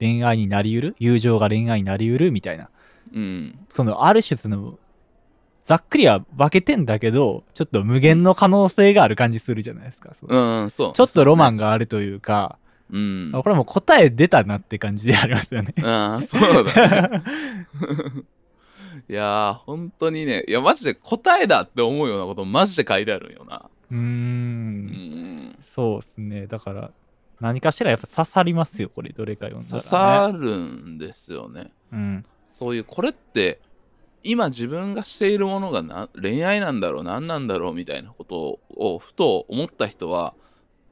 [0.00, 0.96] 恋愛になり得る？
[0.98, 2.32] 友情が恋愛になり得る？
[2.32, 2.68] みたいな。
[3.14, 3.66] うん。
[3.72, 4.78] その、ある種その、
[5.64, 10.14] ざっくりは分けてんだけど、ちょっと無限の可能性がある感じするじゃないですか。
[10.20, 10.92] そのうん、そう。
[10.92, 11.54] ちょっとロマン。
[11.54, 12.58] ンがあるというか、
[12.90, 13.30] うん。
[13.34, 15.74] あこれもう答え出たなって感じでありますよね。
[15.82, 17.22] ああ、そうだね。
[19.08, 23.68] いやー、本当にね、いや、マジで答えだって思うようなことマジで書いてあるんよな。
[23.90, 23.96] うー。
[23.96, 24.86] うん
[25.48, 25.58] ん。
[25.66, 26.46] そうですね。
[26.46, 26.90] だから、
[27.40, 29.90] 何かしらやっぱ刺さりますよ、これ、どれか読んだら、刺ね。
[29.90, 31.72] さるんですよね。
[31.92, 32.24] うん。
[32.52, 33.60] そういう、これって、
[34.22, 40.34] 今自分がしているものがな恋愛なんだろう、何なんだろうみたいなことをふと思った人は、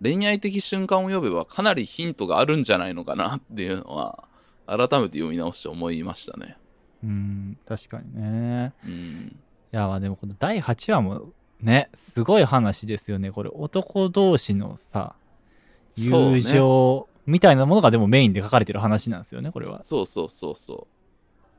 [0.02, 4.24] 恋愛的瞬間を読めばかなりヒントがあるんじゃないのかなっていうのは、
[4.66, 6.56] 改めて読み直して思いましたね。
[7.04, 8.72] うん、確かにね。
[8.84, 9.36] うん。
[9.72, 13.30] いや、まあでもこの第8話もね、すごい話ですよね。
[13.30, 15.14] これ男同士のさ、
[15.96, 19.82] 友情みたいなものがでもメインで書かれてる話なんですよね、これは。
[19.84, 20.99] そうそうそうそう。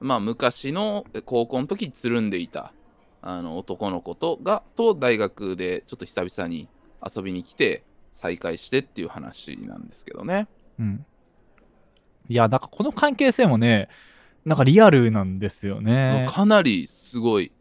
[0.02, 2.74] まあ昔の高校の時つるんでいた
[3.22, 6.68] あの男の子とがと大学でちょっと久々に
[7.16, 7.84] 遊びに来て
[8.14, 10.48] 再会してっていう話なんですけどね。
[10.80, 11.06] うん。
[12.28, 13.90] いや、なんかこの関係性もね、
[14.46, 16.28] なんかリアルなんですよね。
[16.30, 17.52] かなりすごい。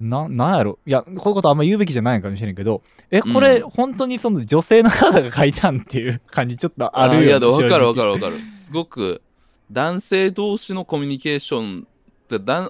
[0.00, 0.78] な、なんやろ。
[0.86, 8.14] いや、こういうことあんま言うべきじゃないかもしれんけど、え、これ、うん本当にその女性の方が書いたんっていう感じちょっとあるよいや、でも分かる分かる。
[8.14, 8.50] る分かる。
[8.50, 9.22] すごく
[9.70, 11.86] 男性同士のコミュニケーション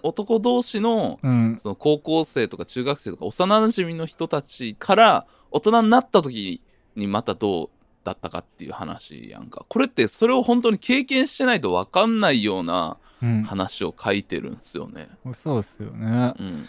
[0.03, 1.57] 男同士のうん。
[1.59, 6.62] その高校生とか中学生とか幼馴染の人たちから大人になった時
[6.96, 7.70] にまたどう
[8.05, 9.66] だったかっていう話やんか。
[9.68, 13.42] これってそれを本当に経験してないと分かんないようなうん。
[13.42, 15.09] 話を書いてるんですよね。
[15.34, 16.32] そうっすよね。
[16.38, 16.68] うん。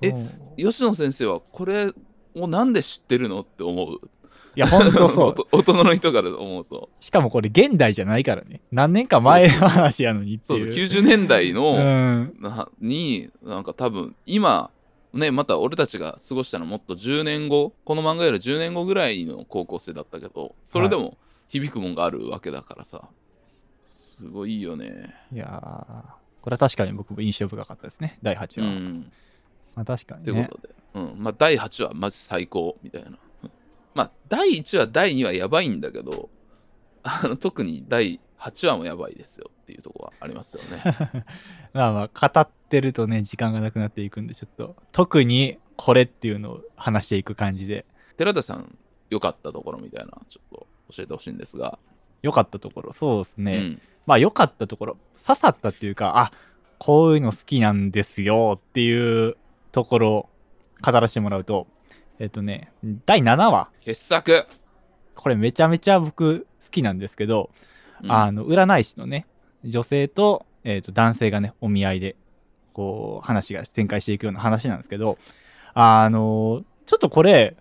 [0.00, 0.14] え
[0.56, 1.92] 吉野先生はこれ
[2.34, 4.10] をなんで知ってるのって思う。
[4.56, 5.34] いや、ほんとそう。
[5.52, 6.90] 大人の人から思うと。
[7.00, 8.60] しかもこれ現代じゃないからね。
[8.72, 10.88] 何年か前の話やのにってそういう。
[10.88, 12.34] そう、90年代の、うん。
[12.40, 14.70] なになんか多分今
[15.12, 21.16] ねまた俺たちが過ごしたのもっと10年後この漫画より10年後ぐらいの高校生だったけどそれでも
[21.48, 23.08] 響くもんがあるわけだからさ
[23.82, 28.18] すごいよねいやーこれは確かに僕も印象深かったですね。
[28.22, 28.70] 第8う話。
[28.80, 29.12] ん
[29.74, 30.24] まあ確かにね。
[30.24, 33.16] ということで、うんまあ、第8話マジ最高みたいなうん
[33.94, 36.30] まあ第1話第2話やばいんだけど
[37.02, 40.82] あの特に第8話もやばいですよっていうところはありますよね。
[41.72, 47.84] まあまあ、語ってるとね、時間がなくなっていくんで、ちょっと、特にこれっていうのを話していく感じで、
[48.16, 48.78] 寺田さん
[49.10, 51.78] 良かったところみたいなちょっと教えてほしいんですが、
[52.22, 53.56] 良かったところ、そうですね。
[53.56, 53.82] うん。
[54.06, 56.32] まあ良かったところ、刺さったっていうか、あ、
[56.78, 59.36] こういうの好きなんですよっていう
[59.70, 60.28] ところを
[60.82, 61.66] 語らせてもらうと、
[62.20, 62.70] えっとね、
[63.06, 63.70] 第7話。
[63.80, 64.46] 傑作、
[65.14, 67.48] これめちゃめちゃ僕好きなんですけど、
[68.04, 68.12] うん。
[68.12, 69.26] あの、占い師のね、
[69.64, 72.16] 女性と、えっ、と、男性がね、お見合いで、
[72.74, 75.16] こう、話が展開していくような話なんですけど、
[75.72, 77.56] あの、ちょっとこれ、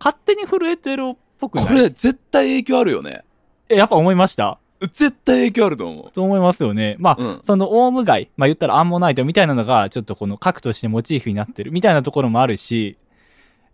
[0.00, 1.66] 勝手に震えてるっぽくない？
[1.68, 3.22] これ絶対影響あるよね。
[3.68, 4.58] え、やっぱ思いました？
[4.80, 6.96] 絶対影響あると思そう思いますよね。
[6.98, 7.40] まあ、うん。
[7.44, 12.96] そのオウムガイ、まあ言ったらアンモナイトみたいなのが、ちょっとこの核としてモチーフになってるみたいなところもあるし、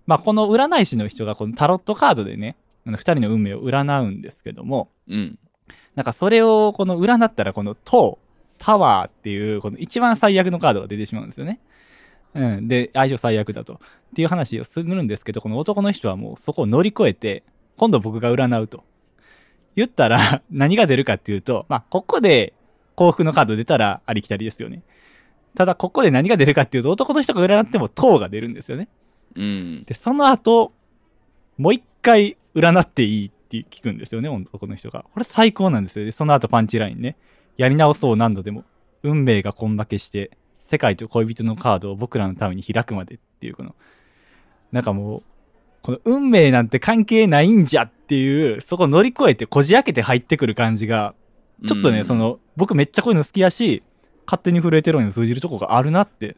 [0.07, 5.38] まあこの占い師の人がこのタロットカードでね、あの二人の運命を占うんですけども、ううん
[5.96, 8.18] なんかそれをこの占ったらこの塔、
[8.59, 11.59] タワーっていうこの一番最悪のカードが出てしまうんですよね。
[12.34, 12.68] うん。
[12.68, 13.74] で、相性最悪だと。
[13.74, 13.78] っ
[14.14, 17.42] ていう話をするんですけど、この男の人はもうそこを乗り越えて、
[17.78, 18.84] 今度僕が占うと。
[19.74, 22.52] 言ったら、 何が出るかっていうと、まあ、ここで
[22.94, 24.82] 幸福のカード出たらありきたりですよね。
[25.54, 28.88] ただ、ここで何が出るかっていうと、男の人が占っても塔が出るんですよね。
[29.37, 30.72] うんで、その後、
[31.59, 35.05] もう一回占っていいって聞くんですよね、男の人が。
[35.12, 36.05] これ最高なんですよ。
[36.05, 37.16] で、その後パンチラインね。
[37.57, 38.64] やり直そう何度でも。
[39.03, 40.30] 運命が根負けして、
[40.66, 43.74] 世界と恋人のカードを僕らのために開くまでっていう、この、
[44.72, 45.22] なんかもう、
[45.82, 51.14] この運命なんて関係ないんじゃっていう、そこを乗り越えてこじ開けて入ってくる感じが、
[51.66, 53.82] ちょっとね、うんその、僕めっちゃこういうの好きやし、
[54.26, 56.37] 勝手に震えてるのに通じるとこがあるなって。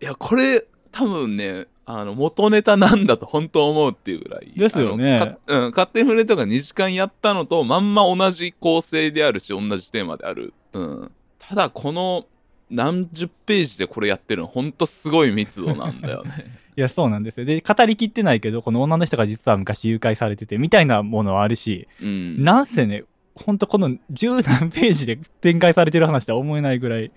[0.00, 4.52] いやこれ多分ねあの元ネタなんだと本当思うっていうぐらい。
[4.54, 5.38] ですよね。
[5.46, 12.26] うん、勝手に触れとか2時間やったのとまんま同じ構成であるし同じテーマである、うん、ただこの
[12.68, 16.58] 何十ページでこれやってるの本当すごい密度なんだよね。
[16.76, 17.46] いや、そうなんですよ。
[17.46, 22.44] で、語りきってないけど、この女の人が実は昔誘拐されてて、みたいなものはあるし、うん。
[22.44, 23.02] なんせね、
[23.34, 27.10] ほんとこの十何ページで展開されてる話とは思えないぐらい、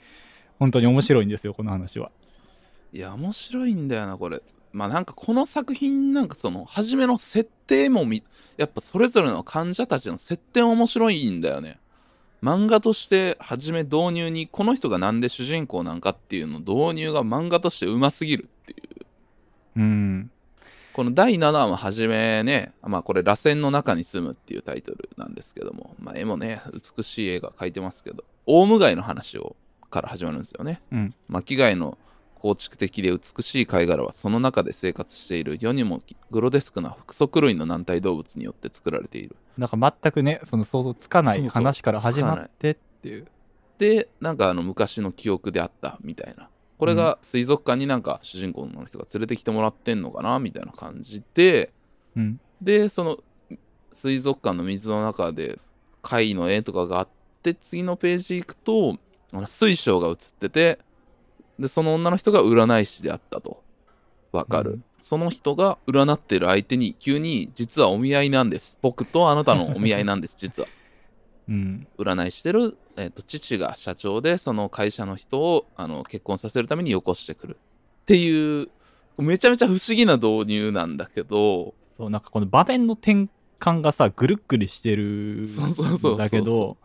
[0.58, 2.10] 本当に面白いんですよ、この話は。
[2.94, 4.42] いや面白いんだよなこれ
[4.74, 8.24] まあなんかこの作品なんかその初めの設定もみ
[8.58, 11.80] やっぱそれぞれの患者たちの設定面白いんだよね
[12.42, 19.02] 漫画として初め導入にこの人がなんで主人公なんかっていうの導入が漫画としてうますぎるっていう
[19.76, 20.32] うん。
[20.94, 26.62] この第7話も初めね、まあこれ、螺旋の中に住むっていうタイトルなんですけども、まあ絵もね、
[26.98, 29.56] 美しい絵が描いてますけど、オウムガイの話を
[29.90, 30.82] から始まるんですよね。
[30.92, 31.16] うん。
[31.30, 31.98] 巻貝の
[32.42, 39.36] 構築的で美しい貝殻はその中で生活している世にもグロデスクな複足類の軟体動物によって作られている。
[39.60, 43.28] なんか全くね、その想像つかない話から始まってっていう。
[43.78, 46.50] で、なんかあの昔の記憶であったみたいな。
[46.80, 51.72] これが水族館になんか主人公の人が連れてきてもらってんのかなみたいな感じで、
[52.16, 52.40] うん。
[52.60, 53.20] でその
[53.94, 55.60] 水族館の水の中で
[56.02, 57.08] 貝の絵とかがあっ
[57.44, 58.98] て次のページ行くと
[59.32, 60.80] あの水晶が写ってて
[61.62, 63.64] でその女の人が占い師であったと。
[64.32, 64.84] わかる、うん。
[65.02, 68.80] その人が占ってる相手に急に実はお見合いなんです。
[68.82, 70.68] 僕とあなたのお見合いなんです実は。
[71.48, 71.88] うん。
[71.98, 77.58] 占いしてる、えー、と父が社長でその会社の人をあの結婚させるためによこしてくる。
[78.02, 78.70] っていう
[79.18, 81.74] めちゃめちゃ不思議な導入なんだけど。
[81.98, 83.28] そう、なんかこの場面の転
[83.60, 86.14] 換がさ、ぐるっくりしてるそうそうそうそう。
[86.16, 86.78] んだけど、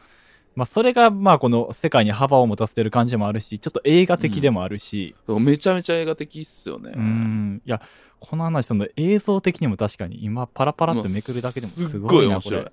[0.57, 6.93] まあそれがまあこの世界に幅を持たせてる感じもあるし、ちょっと映画的でもあるし、めちゃめちゃ映画的っすよね。
[6.97, 7.81] うん、いや、
[8.19, 12.73] この話、その映像的にも確かに今パラパラってめくるだけでもすごいな、こごい面白いれ。。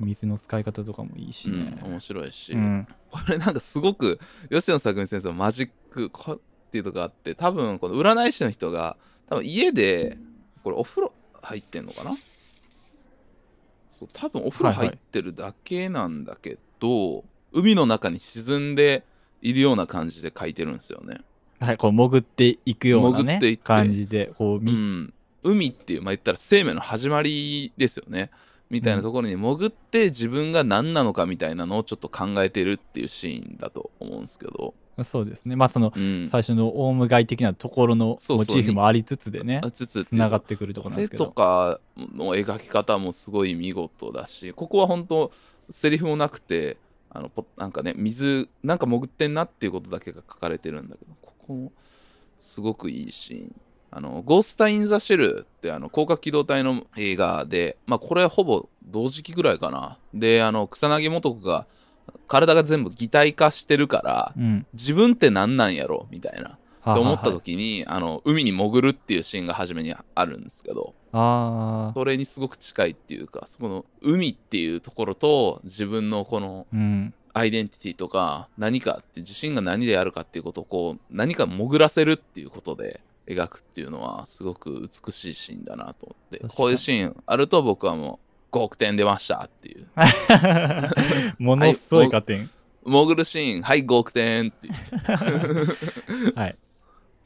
[0.00, 1.76] 水の使い方とかもいいしね。
[1.82, 2.86] うん、面白いし、うん。
[3.10, 6.38] これなんかすごく吉野作美先生のマジックこっ
[6.70, 8.96] ていうとこがあって多分この占い師の人が
[9.28, 10.18] 多分家で
[10.62, 11.12] これお風呂
[11.42, 12.16] 入ってんのかな？
[13.90, 19.04] そう多分お風呂入ってるだけなんだけど、海の中に沈んで
[19.42, 21.20] いるような感じで描いてるんですよね。
[21.60, 23.62] はい、こう潜っていくようなね潜っていって。
[23.62, 28.30] 感じで、こう見、うん、海っていうまあ言ったら生命の始まりですよね。
[28.68, 34.74] みたいなところに潜って自分が何なのかみたいなのをちょっと考えてるっていうシーンだと思うんですけど、
[35.04, 35.56] そうですね。
[35.56, 41.34] まあその、うん、最初のオウム街的なところのモチーフもありつつでね、あつながってくるところなんですけこれとど。
[41.34, 45.32] かの描き方もすごい見事だしここは本当
[45.70, 46.76] セリフもなくて
[47.10, 51.72] あのポなんかね水なんか潜ってんなっていうことだけが書かれてるんだけどここも
[52.38, 53.54] すごくいいシーン。
[53.90, 59.98] あのゴースタイン・ザ・シェルってあの広角機動隊の映画でまあこれはほぼ同時期ぐらいかな。
[60.12, 61.66] であの草薙素子が
[62.26, 64.66] 体が全部擬態化してるからうん。
[64.74, 66.06] 自分って何なんやろ？
[66.10, 66.50] みたいな。
[66.50, 66.58] は
[66.92, 77.14] って思ったは時にあの海に潜るっていうシーンが初めにあるんですけどああそれにすごく近いっていうかそこの海っていうところと自分のこのー、うん。
[77.32, 88.20] アイデンティティとか何かって自身が何であるかっていうことをこう何か潜らせるっていうことで描くっていうのはすごく美しいシーンだなと思ってこういうシーンあると僕はも
[88.50, 89.86] う5億点出ましたっていう
[91.38, 92.48] ものすごい加点。
[92.86, 94.74] 潜るシーンはい5億点っていう
[96.34, 96.56] はい。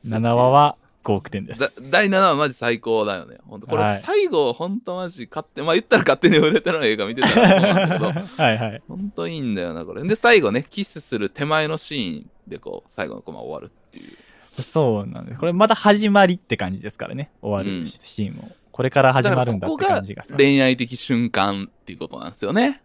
[0.05, 1.61] 7話は5億点です。
[1.61, 3.38] だ第7話マジ最高だよね。
[3.46, 8.07] 本当これはい最後、本当マジ勝手、まあ言ったら勝手に売れての映画見てたらそうなんだけど、
[8.42, 8.82] はいはい。
[8.88, 10.07] 本当いいんだよな、これ。
[10.07, 14.62] で、最後ね、キスする手前のシーンでこう、最後のコマ終わるっていう。
[14.62, 15.40] そうなんです。
[15.40, 17.30] これまだ始まりって感じですからね。
[17.40, 18.51] 終わうんるシーンも。
[18.72, 20.36] これから始まるんだってからここが。
[20.36, 22.82] 恋愛的瞬間っていうことなんですよね。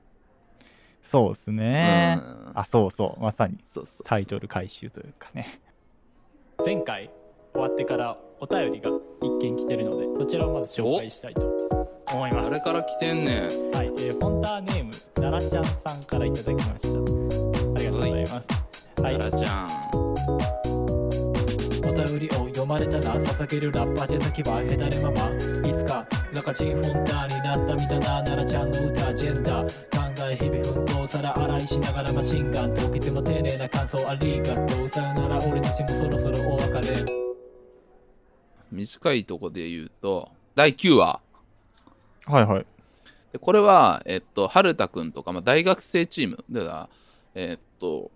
[1.03, 2.19] そうですね。
[2.19, 3.21] うんあ、そうそう。
[3.21, 3.57] まさに
[4.05, 5.59] タイトル回収というかね。
[6.63, 7.09] 前回
[7.53, 8.89] 終わってからお便りが
[9.21, 11.41] 一件来てるので、そちらをまず紹介したいと
[12.11, 12.49] 思います。
[12.49, 13.41] 誰から来てんねん。
[13.41, 16.99] はい、えーフォンターネーム、奈良ちゃんさんからいただきました。
[17.75, 19.01] ありがとうございます。
[19.01, 20.04] はい、タラちゃん。
[22.05, 25.27] お便りを読まれたら捧げるラッパー手先はへだれまま
[25.67, 37.05] いつか中チンフォンターになったみたいな奈良ちゃんの歌ジェンダー考え日々奮闘皿洗いしながらマシンガンときても丁寧な感想ありがとうさよなら俺たちもそろそろお別れ
[38.71, 41.21] 短いとこで言うと、第9話。
[42.25, 42.65] はいはい。
[43.31, 46.89] でこれは、えっと、春田くんとか、まあ、大学生チームでは、
[47.35, 48.11] えっと、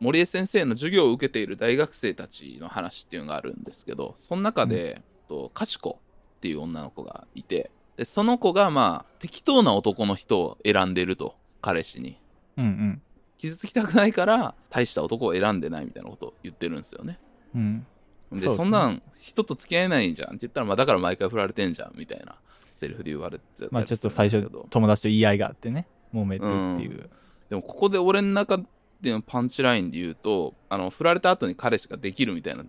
[0.00, 6.00] 森江先生の授業を受けている大学生たちの話っていうのがあるんですけど、その中で、えっと、かしこ
[6.38, 12.18] っていう女の子がいて、で、その子が、まあ、適当な男の人を選んでると、彼氏に。
[12.56, 13.02] うん
[13.36, 17.18] 傷つきたくないから、大した男を選んでないみたいなことを言ってるんですよね。
[17.54, 17.86] うん。
[18.32, 18.38] うん。
[18.38, 22.36] でねそんなん人と付き合えないじゃんって言ったら、まあ、だから毎回振られてんじゃんみたいな
[22.74, 27.10] セリフで言われてまあちょっと最初友達と言い合いがあってね、揉めてっていう。
[27.48, 28.60] でもここで俺の中
[29.00, 32.64] でのパンチラインで言うとあの振られた後に彼氏ができるみたいな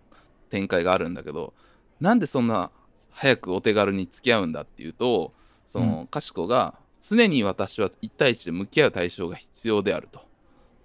[0.49, 1.53] 展開があるんだけど
[1.99, 2.71] なんでそんな
[3.11, 5.33] 早くお手軽に付き合うんだっていうと
[5.65, 10.21] その、かしこが常に私は1対1で向き合う対象が必要であると。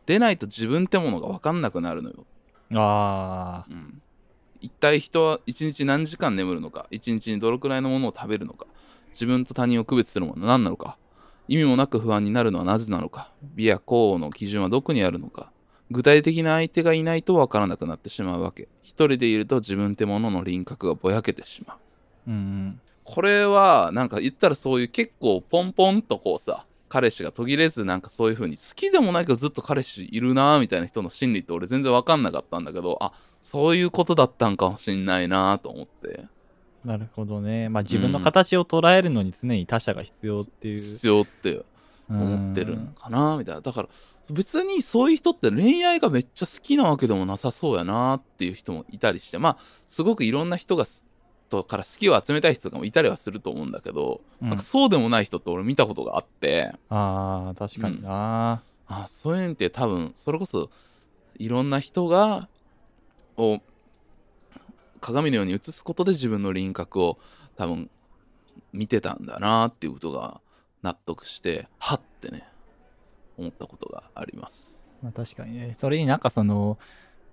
[0.07, 2.25] でないと自分ってものが分かんなくなるのよ、
[2.75, 4.01] ああうん、
[4.61, 8.67] 一体人は1日何時間眠るのか1日にどのくらいのものを食べるのか
[9.11, 10.97] 自分と他人を区別するものは何なのか
[11.49, 13.33] 意味もなく不安になるのはなぜなのか。
[13.55, 15.51] 美や幸の基準はどこにあるのか。
[15.91, 18.69] 具体的な相手がいないと分からなくなってしまうわけ。
[18.83, 21.77] 一人でいると自分ってものの輪郭がぼやけてしまう。
[22.31, 36.25] うんこれはなんか言ったらそういう結構ポンポンとこうさ彼氏が途切れずなんかそういう風に好きでもないけどずっと彼氏いるなーみたいな人の心理って俺全然分かんなかったんだけどあそういうことだったんかもしんないなーと思って
[36.87, 37.69] なるほどね。
[37.69, 41.65] まあ自分の形を捉えるのに常に他者が必要っていう、必要って
[42.09, 43.61] 思ってるのかなみたいな。
[43.61, 43.89] だから
[44.31, 49.59] 別にそういう人って恋愛がめっちゃ好きなわけでもなさそうやなっていう人もいたりしてまあ
[49.89, 51.05] すごくいろんな人がす
[51.49, 54.49] とから好きを集めたい人とかもいたりはすると思うんだけど、うん。
[54.49, 56.73] なんかそうでもない人って俺見たことがあって。
[56.89, 60.71] ああ確かにな、あそういうのって多分それこそ
[61.39, 62.49] いろんな人が
[63.37, 63.61] を
[65.07, 67.17] 鏡のように映すことで自分の輪郭を
[67.57, 67.89] 多分
[68.73, 70.41] 見てたんだなっていうことが
[70.83, 72.45] 納得してはってね
[73.39, 74.85] 思ったことがあります。
[75.03, 75.77] まあ、確かにね。
[75.81, 76.77] それになんかその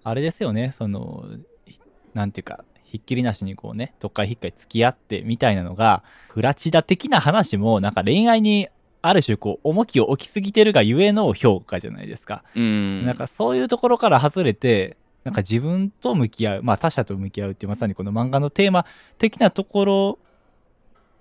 [0.03, 0.71] あれですよね。
[0.78, 1.26] その
[1.65, 1.80] ひ
[2.13, 8.69] なんていうかひっきりなしにこうねどっかひっかり付き合ってみたいなのがフラチダ的な話もなんか恋愛に
[9.01, 13.03] ある種こう重きを置きすぎてるがゆえの評価じゃないですか、うん。
[13.03, 18.86] なんかそういうところから外れてなんか自分と向き合うまあ他者と向き合うっていうまさにこの漫画のテーマ
[19.17, 20.19] 的なところ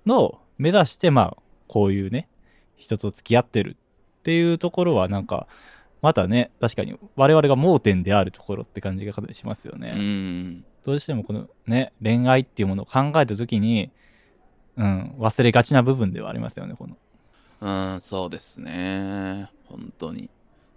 [0.07, 1.37] の目指してまあ
[1.69, 2.29] こういうね
[2.77, 3.77] 人と付き合ってる
[4.21, 5.47] っていうところはなんか
[6.01, 10.65] またね確かに我々が盲点であるところって感じがしますよね、うん。
[10.85, 13.91] どうしてもこのね恋愛っていうものを考えた時に
[14.77, 16.97] うん忘れがちな部分ではありますよねこの。
[17.95, 19.49] うんそうですね。
[19.67, 20.29] 本当に。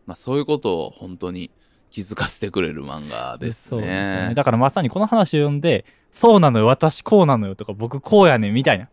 [0.06, 1.50] まあそういうことを本当に
[1.90, 4.34] 気づかせてくれる漫画ですそうですよねね。
[4.36, 8.90] だからまさにこの話を読んで、そうなのよ、私こうなのよとか、僕こうやねんみたいな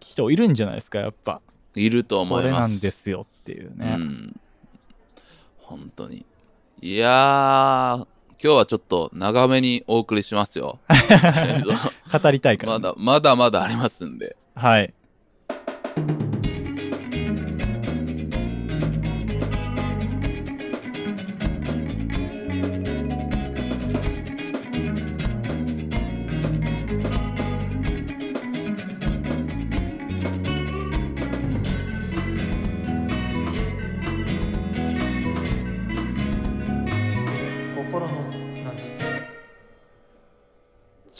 [0.00, 1.40] 人いるんじゃないですか、やっぱ。
[1.74, 2.82] いると思これなんいます。
[2.82, 3.96] ですよっていうね。
[3.98, 4.40] うん。
[5.58, 6.24] 本当に。
[6.80, 8.06] いやー、
[8.42, 10.78] 今日はちょっと長めにお送りしますよ。
[12.12, 14.36] 語りたいから、まだ、まだまだありますんで。
[14.54, 14.92] はい。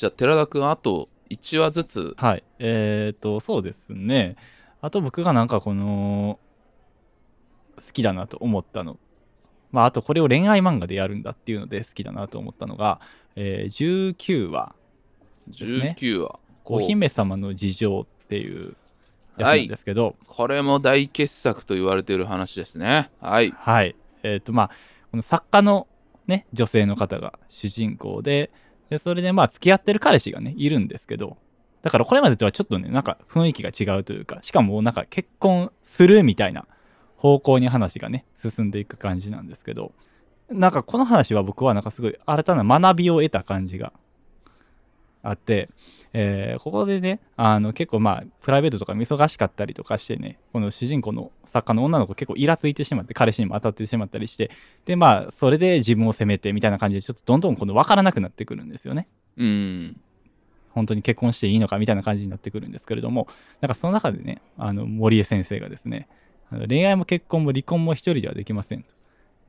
[0.05, 2.15] じゃあ、寺田くん、あと1話ずつ。
[2.19, 2.45] はい。
[2.59, 4.37] えっ、と、そうですね。
[4.83, 6.39] あと僕がなんかこの、
[7.77, 8.99] 好きだなと思ったの。
[9.73, 13.01] まあ、あとこれを恋愛漫画でやるんだっていうので好きだなと思ったのが、
[13.35, 14.75] えー19話、
[15.55, 16.39] すね19話。
[16.67, 18.77] お姫様の事情っていう
[19.39, 23.11] やつなんですけど、これも大傑作と言われている話ですね。
[23.23, 23.55] はい。
[23.57, 23.97] はい。
[24.23, 24.71] えっ、と、まあ、
[25.11, 25.87] この作家の
[26.27, 28.51] ね、女性の方が主人公で、
[28.91, 31.37] でそれでまあ、付き合ってる彼氏がね、いるんですけど、
[31.83, 36.67] だからこれまでとはちょっとね、なんか雰囲気が違うというか、しかもなんか結婚するみたいな
[37.17, 39.93] 方向に話がね、進んでいく感じなんですけど、
[40.51, 43.93] なんかこの話は僕はなんかすごい新たな学びを得た感じが
[45.25, 45.69] あって、
[46.13, 54.51] えーここでね、あの結構まあ、プライベートとか忙しかったりとかしてね、この主人公の作家の女の子結構イラついてしまって、彼氏にも当たってしまったりして、
[54.85, 59.09] でまあ、それで自分を責めてみたいな感じで、ちょっとどんどんこの分からなくなってくるんですよね。
[59.37, 60.01] うん。
[60.71, 63.29] 本当に結婚していいのかみたいな感じになってくるんですけれども、
[63.61, 66.09] なんかその中でね、あの森江先生がですね、
[66.69, 68.95] 恋愛も結婚も離婚も一人ではできませんと。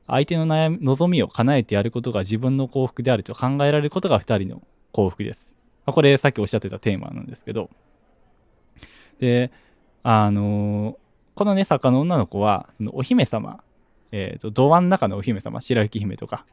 [0.06, 4.62] 相手の悩み、望みを叶えてやることが自分の幸福であると考えられることが二人の
[4.92, 5.55] 幸福です。
[5.86, 7.70] まあこれさっきおっしゃってたテーマなんですけど、
[9.18, 9.50] で、
[10.02, 10.96] あのー
[11.34, 13.62] このね、作家の女の子は、そのお姫様、
[14.10, 16.46] えっ、と、童話の中のお姫様、白雪姫とか、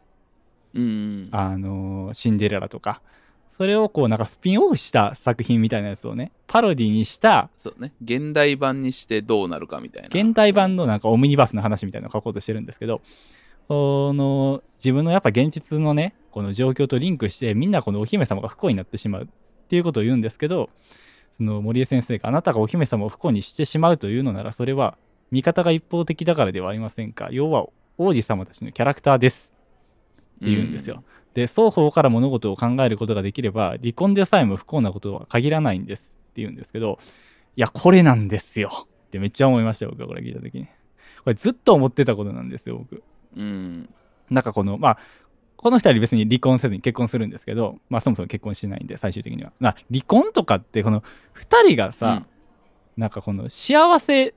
[0.73, 1.29] うん。
[1.31, 3.01] あのーシンデレラとか、
[3.49, 7.93] それをこうなんかスピンオフした作品みたいなやつをね、パロディにしたそうね。
[8.03, 10.09] 現代版にしてどうなるかみたいな。
[10.09, 13.01] 現代版のなんかオムニバスの話みたいなのを書こうとしてるんですけど、
[13.67, 19.27] この自分のやっぱ現実のね、この状況とリンクしてみんなこのお姫様が不幸になってしまうっ
[19.67, 20.69] ていうことを言うんですけど、
[21.37, 24.97] その森江先生があなたがお姫様を不幸にしてしまうというのならそれは
[25.31, 27.29] 味方が一方的だからではありませんか？
[27.31, 27.67] 要は
[27.97, 29.53] 王子様たちのキャラクターです
[30.37, 31.03] って言うんですよ。
[31.33, 36.99] で、双方から物事を考えることができれば、離婚でさえも不幸なことは限らないんですって言うんですけど、
[37.55, 40.65] いや、これなんですよってめっちゃ思いましたよ、僕はこれ聞いた時に。
[40.65, 40.71] こ
[41.27, 43.01] れずっと思ってたことなんですよ、僕。
[43.35, 43.89] うん。
[44.29, 44.97] なんかこの、まあ、
[45.63, 49.53] この二人別に離婚せずに結婚するんですけど、まあそもそも結婚しないんで、最終的には。
[49.61, 52.25] まあ、離婚とかって、この二人がさ、
[52.97, 54.35] なんかこの幸せ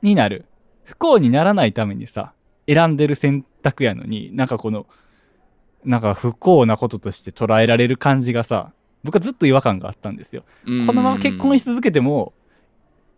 [0.00, 0.46] になる、
[0.84, 2.34] 不幸にならないためにさ、
[2.68, 4.86] 選んでる選択やのに、なんかこの、
[5.84, 10.44] なんか不幸なこととして捉えられる感じがさ、僕はずっと違和感があったんですよ。
[10.66, 12.32] うんこのまま結婚し続けても、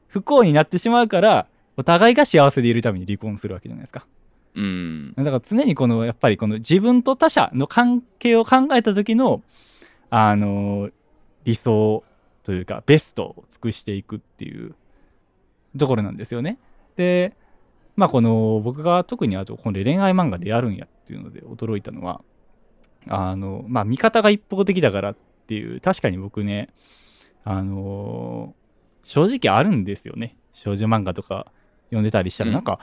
[0.08, 1.46] 不幸になってしまうから、
[1.76, 4.06] お互いが幸せでいるために離婚するわけじゃないですか。
[4.54, 5.14] うん。
[5.16, 9.42] だから常にこの、やっぱりこの自分と他者の関係を考えた時の、
[10.10, 10.90] あの
[11.44, 12.04] 理想
[12.42, 14.74] というか、ベストを尽くしていくっていう
[15.78, 16.58] ところなんですよね。
[16.96, 17.34] で、
[17.96, 22.22] まあこの、僕が特にあと、この恋愛漫画でやるんやっていうので驚いたのは、
[23.08, 26.68] あの、まあ見方が一方的だからっていう、確かに僕ね、
[27.44, 28.54] あの
[29.04, 30.36] 正直あるんですよね。
[30.52, 31.46] 少女漫画とか
[31.86, 32.78] 読んでたりしたら、うんなんか、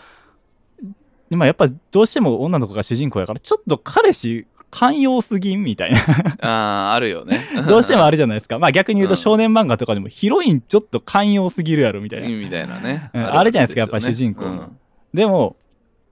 [1.36, 5.99] まあやっぱどうしても女の子が主人公やから、ちょっと彼氏寛容すぎんみたいな。
[6.41, 7.39] ああ、あるよね。
[7.67, 8.59] どうしてもあるじゃないですか。
[8.59, 12.30] まあ逆に言うとうん少年漫画とかでもヒロインちょっと寛容すぎるやろみたいな。
[12.30, 13.09] みたいなね。
[13.13, 14.77] うんあれじゃないですかやっぱ主人公うん
[15.13, 15.55] でも、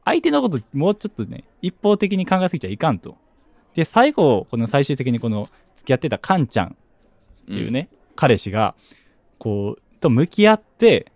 [0.06, 3.18] 相手のこともうちょっとね、一方的に考えすぎちゃいかんと。
[3.76, 6.70] で、最後、この最終的にこの付き合ってたカンちゃんっ
[7.46, 8.74] ていうね、彼氏が、
[9.38, 11.12] こう、と向き合って、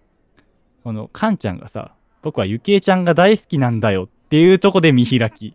[0.83, 5.47] このカンちゃんがさ、僕はゆきえちゃんが大好きなんだよっていうとこで見開き。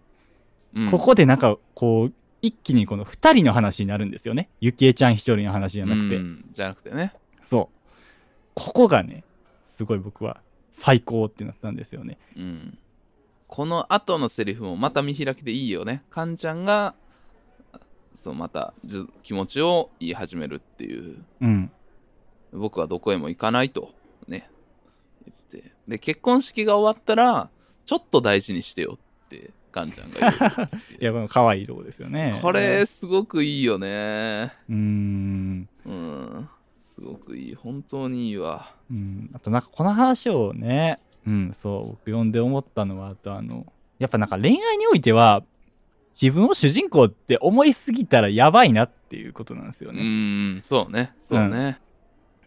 [0.75, 2.13] うんここでなんか、こう、
[2.43, 4.51] 一気にこの二人の話になるんですよね。
[4.61, 6.17] ゆきえちゃん一人の話じゃなくて。
[6.17, 7.15] うんじゃなくてね。
[7.43, 7.77] そう。
[8.55, 9.25] ここがね、
[9.65, 10.41] すごい僕は
[10.73, 12.19] 最高ってなってたんですよね。
[12.37, 12.79] うん。
[13.47, 16.03] この後のセリフもまた見開きでいいよね。
[16.11, 16.95] カンちゃんが、
[18.15, 21.25] そう、またじ気持ちを言い始めるっていう。
[21.41, 21.71] うん。
[22.53, 23.95] 僕はどこへも行かないと。
[25.89, 27.51] で、結婚式が終わったら、
[27.85, 30.69] ちょっと大事にしてよって、カンちゃんが言う
[31.03, 32.39] いや、この可愛いとこですよね。
[32.43, 34.53] これ、すごくいいよね。
[34.69, 35.69] うーん。
[35.85, 36.49] うん。
[36.83, 37.55] すごくいい。
[37.55, 38.75] 本当にいいわ。
[38.91, 39.31] うん。
[39.35, 45.45] あとなんかこの話をね、うん、そう、僕読んで思ったのは、あとあの、やっぱなんか恋愛においては、
[46.21, 50.55] 自分を主人公って思いすぎたらやばいなっていうことなんですようね。
[50.55, 51.13] ん、そうね。
[51.21, 51.79] そうね。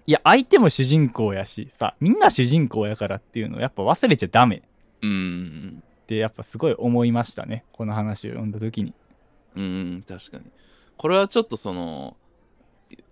[0.10, 4.62] いや、相手も主人公やし、さ、みんな主人公やからっていうのをやっぱ忘れちゃダメっ
[5.04, 5.84] うん。
[6.08, 7.64] てやっぱすごい思いましたね。
[7.74, 8.96] この話を読んだ時に。
[9.56, 10.46] うん、確かに。
[10.98, 12.18] これはちょっとその、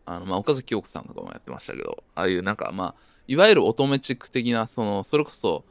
[0.05, 2.95] あの、まあ、岡崎京子さんとかもやってましたけど、ああいうなんか、まあ、
[3.27, 5.65] いわゆる乙女チック的な、その、それこそ、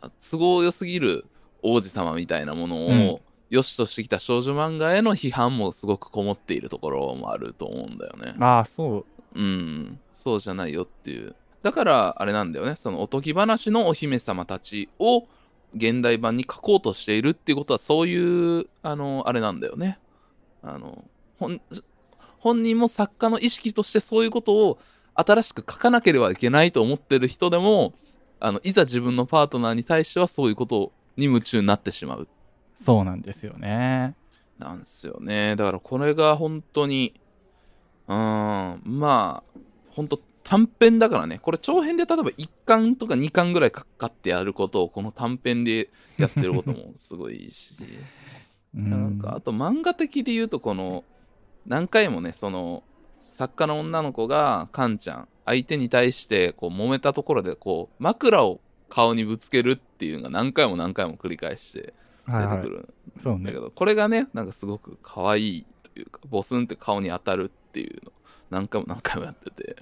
[0.00, 1.26] あ都合良すぎる
[1.62, 3.20] 王子様みたいなものうんを、
[3.50, 8.34] 良しとしてきた少女漫画への批判もすごくこもっているところもあると思うんだよね。
[8.38, 9.04] ああ、そ
[9.34, 9.40] う。
[9.40, 11.34] うん、そうじゃないよっていう。
[11.62, 12.76] だから、あれなんだよね。
[12.76, 15.26] そのおとぎ話のお姫様たちを
[15.74, 19.98] 現代版に書こうとしているっていうことは、そういう、あの、あれなんだよね。
[20.62, 21.04] あの、
[21.38, 21.60] 本
[22.38, 24.78] 本人も作家の意識としてそういうことを
[25.14, 27.92] 新しく書かなければいけないと思ってる人でも、
[28.40, 32.28] あの、いざ自分のパートナーに対してはそういうことに夢中になってしまう。
[32.82, 34.16] そうなんですよね。
[34.58, 35.54] なんですよね。
[35.56, 37.19] だからこれが本当に、
[38.10, 41.38] うーん、まあ、本当短編だからね。
[41.38, 47.74] これ長編で例えば1巻とか2巻ぐらいかかってやることをこの短編でやってることもすごいいいし。
[48.74, 51.04] うなんかあと漫画的で言うとこの
[51.66, 52.84] 何回もねその
[53.22, 61.94] 作家の女の子がカンちゃん相手に対してこう揉めたところでこう枕を顔にぶつけるっていうのが何回も何回も繰り返して
[62.26, 62.56] はいはい。
[62.58, 62.88] 出てく
[63.28, 63.58] るんねだけ。
[63.58, 68.12] ど、これがねなんかすごく可愛いというかボスンって顔に当たるっていうのを
[68.50, 69.76] 何回も何回もやってて、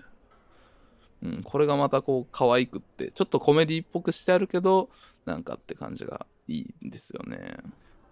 [1.23, 4.91] うん、これがまたこう可愛くってちょっとコメディっぽくしてあるけど
[5.25, 7.57] なんかって感じがいいんですよね。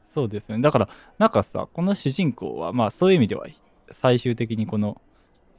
[0.03, 0.63] そうですよね。
[0.63, 3.47] だから、なんかさ、この主人公は、まあそういう意味では、
[3.91, 5.01] 最終的にこの、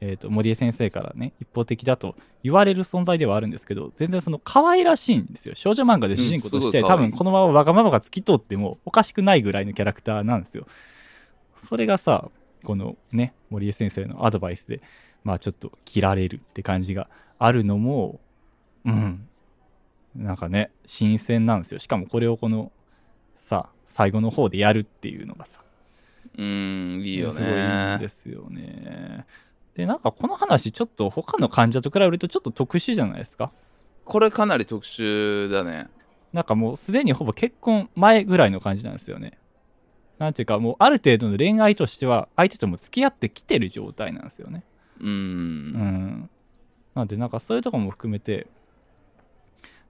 [0.00, 5.54] えっ、と、森江先生からね、一方的だと言われる存在ではあるんですけど、全然その可愛らしいんですよ。
[5.54, 10.66] 少女漫画で主人公として、うん多分このままわがままが透き通ってもおかしくないぐらいのキャラクターなんですよ。
[11.68, 12.30] それがさ、
[12.68, 14.82] このね、森江先生のアドバイスで、
[15.24, 17.08] まあちょっと切られるって感じが
[17.38, 18.20] あるのも、
[18.84, 19.26] うん。
[20.14, 21.78] なんかね、新鮮なんですよ。
[21.78, 22.70] しかもこれをこの、
[23.38, 25.62] さ、最後の方でやるっていうのがさ、
[26.36, 28.08] うーんいいよすごいいいで。
[28.10, 29.24] すよね。
[29.74, 33.50] で、なんかこの話、ちょっと他の患者と比べるとちょっと特殊じゃないですか？
[34.04, 35.86] これかなり特殊だね。
[36.34, 39.38] なんかもうすでにほぼ結婚前ぐらいの感じなんですよね。
[40.18, 44.64] なんていうかもうある程度の恋愛としては相手とも付き合ってきてる状態なんですよね
[45.00, 45.04] う。
[45.04, 46.30] うんん
[46.94, 48.46] なんでなんかそういうとこも含めて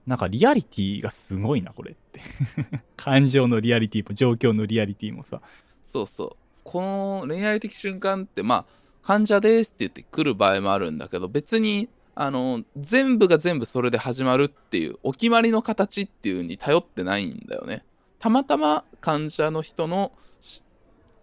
[0.05, 2.21] なんかリアリティがすごいなこれって
[2.95, 5.41] 感情のリアリティも状況のリアリティもさ
[5.89, 6.49] そうそう。
[6.63, 8.65] この恋愛的瞬間って、まあ、
[9.01, 17.83] 患者ですって言って来る場合もあるんだけど、別に、あの、全部が全部それで始まるっていう、お決まりの形っていうに頼ってないんだよね。
[18.19, 20.11] たまたま患者の人の
[20.41, 20.63] し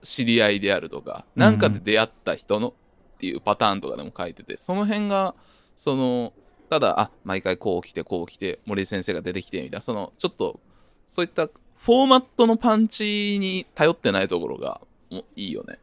[0.03, 2.69] 知り合いであるとか、なんかで出会った人の
[3.17, 5.35] っていうパターンとかでも書いてて、その辺が、
[5.75, 6.33] その、
[6.71, 10.61] ただ、あ、毎回こう来て、こう来て、森井先生が出てきて、みたいな、その、ちょっと、
[11.07, 14.81] そういったフォーマットのパンチに頼ってないところが、
[15.11, 15.79] もういいよね。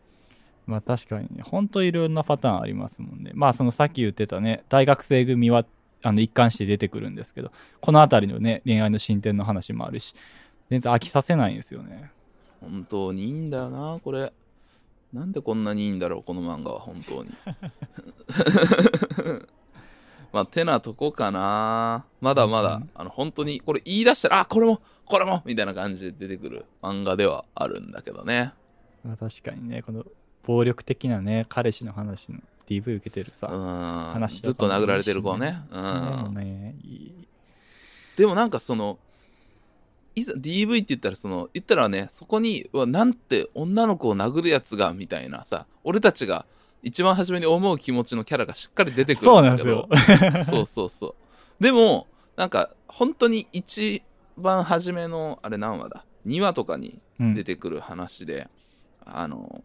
[0.66, 3.32] まあ確かにね、ほんといろんなパターンありますもんね。
[3.34, 5.66] まあそのさっき言ってたね、大学生組は
[6.02, 7.52] あの一貫して出てくるんですけど、
[7.82, 10.16] この辺りのね、恋愛の進展の話もあるし、
[10.70, 12.12] 全然飽きさせないんですよね。
[12.62, 14.34] 本当にいいんだよな、これ。
[15.12, 17.32] なんでこんなにいいんだろう、この漫画は、本当に。
[20.34, 22.06] まあ、てなとこかな。
[22.20, 28.54] まだまだ、うんあの、本当に、これ言い出したら、あ、これも、これもみたいな感じで出てくる漫画ではあるんだけどね。
[29.04, 30.04] まあ確かにね、この
[30.44, 34.14] 暴力的なね、彼氏の話の DV 受けてるさ、うん。
[34.14, 35.60] 話ずっと殴られてる子ね。
[35.72, 35.76] う。
[35.76, 36.76] でもね、
[38.16, 38.98] でもなんかその、
[40.16, 46.46] いざ DV って言ったらその言ったらねそこにうわなんて女の子を殴るやつがみたいなさ俺たちが
[46.84, 50.44] 一番初めに思う気持ちのキャラがしっかり出てくるそうんなんだですけどよ。
[50.44, 51.16] そうそうそ
[51.60, 51.64] う。
[51.64, 54.04] でもなんか本当に一
[54.38, 57.34] 番初めのあれ何話だ？2話とかにうん。
[57.36, 58.50] 出てくる話で、
[59.06, 59.64] あの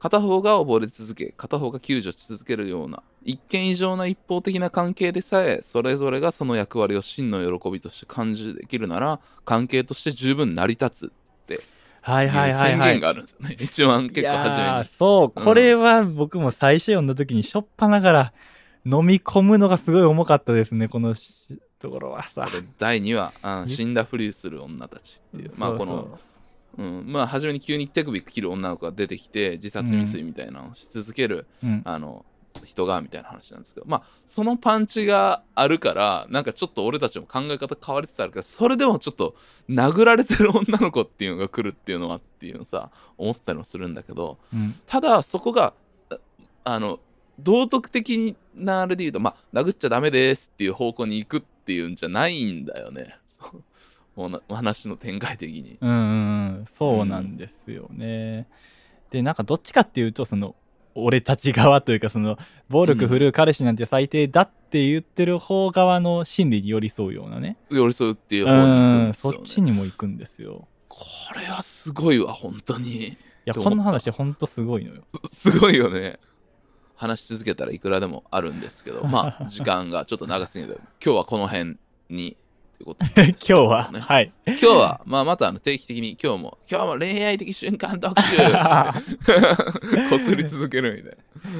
[0.00, 11.12] 片方が溺れ続け片方が救助し続けるような一見異常な一方的な関係でさえそれぞれがその役割を真の喜びとして感じできるなら関係として十分成り立つ
[12.02, 12.92] はいはいはい宣はい。
[12.92, 14.84] 言があるんですよね、 一番結構初めに。
[14.98, 18.32] そう、うんこれは僕も最初読んだ時にしょっぱながら
[18.86, 22.48] 飲み込むのがすごい重かったですね、このしところはさ。
[22.78, 23.32] 第2話、
[23.62, 25.52] うん死んだふりする女たちっていう。
[25.56, 26.18] まあこの
[26.78, 31.82] うん、まあ初めに急に手首切る女の子が出てきて自殺未遂みたいなのをし続ける、うん。
[31.84, 32.24] あの
[32.64, 33.86] 人がみたいな話なんですけど。
[33.88, 39.34] まあそのパンチがあるからなんかちょっと俺たちも考え方変わりつつあるけどそれでもちょっと
[39.68, 44.38] 殴られてる女の子っていうのが来るっていうのはっていうのさ思ったりもするんだけど。
[44.52, 44.74] うん。
[44.86, 45.74] ただそこが
[46.08, 46.18] あ
[46.64, 47.00] あの
[47.38, 53.16] 道徳的なあれで言うとまあ殴っちゃダメですっていう方向に行くっていうんじゃないんだよね
[54.48, 55.78] お話の展開的に。
[55.80, 58.48] うんうんうん、そうなんですよね。
[59.10, 60.54] で、なんかどっちかっていうと、その、
[60.94, 62.36] 俺たち側というか、その、
[62.68, 67.56] 暴力振るう彼氏なんて最低だって言ってる方側の心理に寄り添うようなね。
[67.70, 69.38] 寄り添うっていうう方に行くんん、ですよ、ね。
[69.38, 70.68] そっちにも行くんですよ。
[70.88, 70.98] こ
[71.38, 73.06] れはすごいわ、本当に。
[73.06, 75.02] いや、この話ほんとすごいのよ。
[75.32, 76.18] すごいよね。
[77.00, 81.78] 話し続けたらいくらでもあるんですけど、まあ、 時間がちょっと長すぎるので、今日はこの辺
[82.10, 82.36] に、
[82.80, 84.32] ということで 今日は、ねはい。
[84.46, 88.36] 今日は、まあ、またあの定期的に今日も、今日も恋愛的瞬間特集
[90.08, 91.16] こすり続けるみたい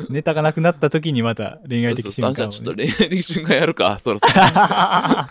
[0.08, 2.36] ネタがなくなった時にまた恋愛的瞬間を、ね。
[2.36, 4.32] じゃあちょっと恋愛的瞬間やるか、そろそろ。
[4.40, 5.28] ま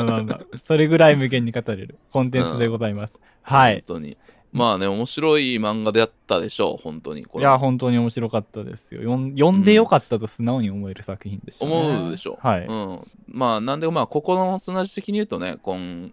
[0.00, 3.14] あまあまあ、それぐらい無限に語れるコンテンツでございます。
[3.42, 3.82] はい。
[3.86, 4.18] 本当に。
[4.52, 7.24] まあね、面白い漫画であったでしょう、本当に。
[7.24, 9.00] これいや、本当に面白かったですよ。
[9.00, 12.38] 読ん読んでよかったと素直に思える作品でした、ね思うでしょ。
[12.42, 12.66] はい。
[12.66, 13.00] うん。
[13.28, 16.12] まあ、なんで、まあ、ここの砂地的に言うとね、今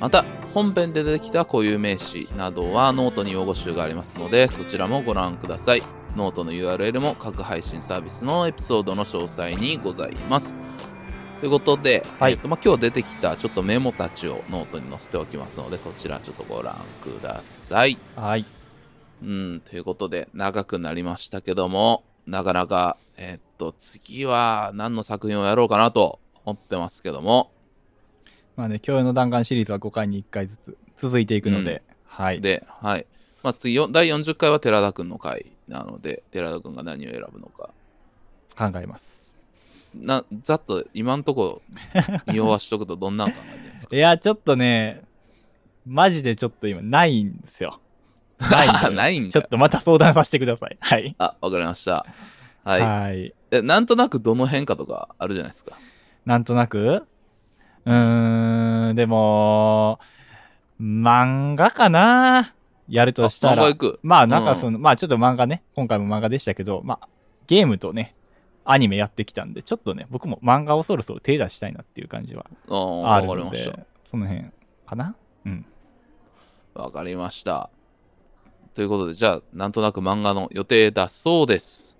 [0.00, 5.82] また、本編で出てきた固有名詞などはノートに用語集がありますので、そちらもご覧ください。
[6.14, 10.56] ノートの URL も各配信サービスのエピソードの詳細にございます。
[11.44, 17.98] ということで、はいえっとまあ、今日出てきたちょっとメモたちをノートに載せておきますので、そちらちょっとご覧ください。
[18.16, 18.46] はい。
[19.22, 27.50] うん、ということで、長くなりましたけども、なかなか、えっと、次は何の作品をやろうかなと思ってますけども、
[28.56, 32.40] まあね、今日の弾丸シリーズは5回に1回ずつ続いていくので、はい。
[32.40, 33.06] で、はい。
[33.42, 37.68] まあ、次よ、第40回は寺田くんの回なので、寺田くんが何を選ぶのか。
[38.56, 39.23] 考えます。
[39.94, 41.62] な、ざっと今んとこ、
[42.28, 43.96] 匂わしとくとどんなん考えてるんですか？
[43.96, 45.02] いや、ちょっとね、
[45.86, 47.80] マジでちょっと今ないん ですよ。
[48.38, 50.76] ないんないんかちょっとまた相談させてください。
[50.80, 51.14] はい。
[51.18, 52.04] あ、わかりました。
[52.64, 52.80] はい。
[52.80, 53.34] はい。
[53.52, 55.76] えなんとなくどの変化とかあるじゃないですか？
[56.26, 57.06] なんとなく？
[57.86, 60.00] うーん、でも、
[60.80, 62.54] 漫画かな？
[62.88, 63.76] やるとしたらあ漫画行。
[63.78, 64.00] く。
[64.02, 67.08] まあなんうんかその、まあちょっと漫画ね、今回も漫画でしたけど、まあ
[67.46, 68.14] ゲームとね、
[68.64, 74.46] アニメやってきたんで、ちょっとね、僕も漫画をそろそろ手出したいなっていう感じはあるのでかりました。、その辺
[74.86, 75.14] かな？
[75.44, 75.66] うん。
[76.74, 77.70] わかりました。
[78.74, 81.96] ということで、じゃあ、なんとなく漫画の予定だそうです。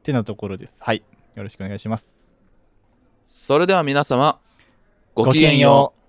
[0.00, 0.78] ってなところです。
[0.80, 1.04] はい。
[1.36, 2.16] よろしくお願いします。
[3.22, 4.40] それでは皆様、
[5.14, 5.58] ごごきげん。
[5.58, 5.99] よう。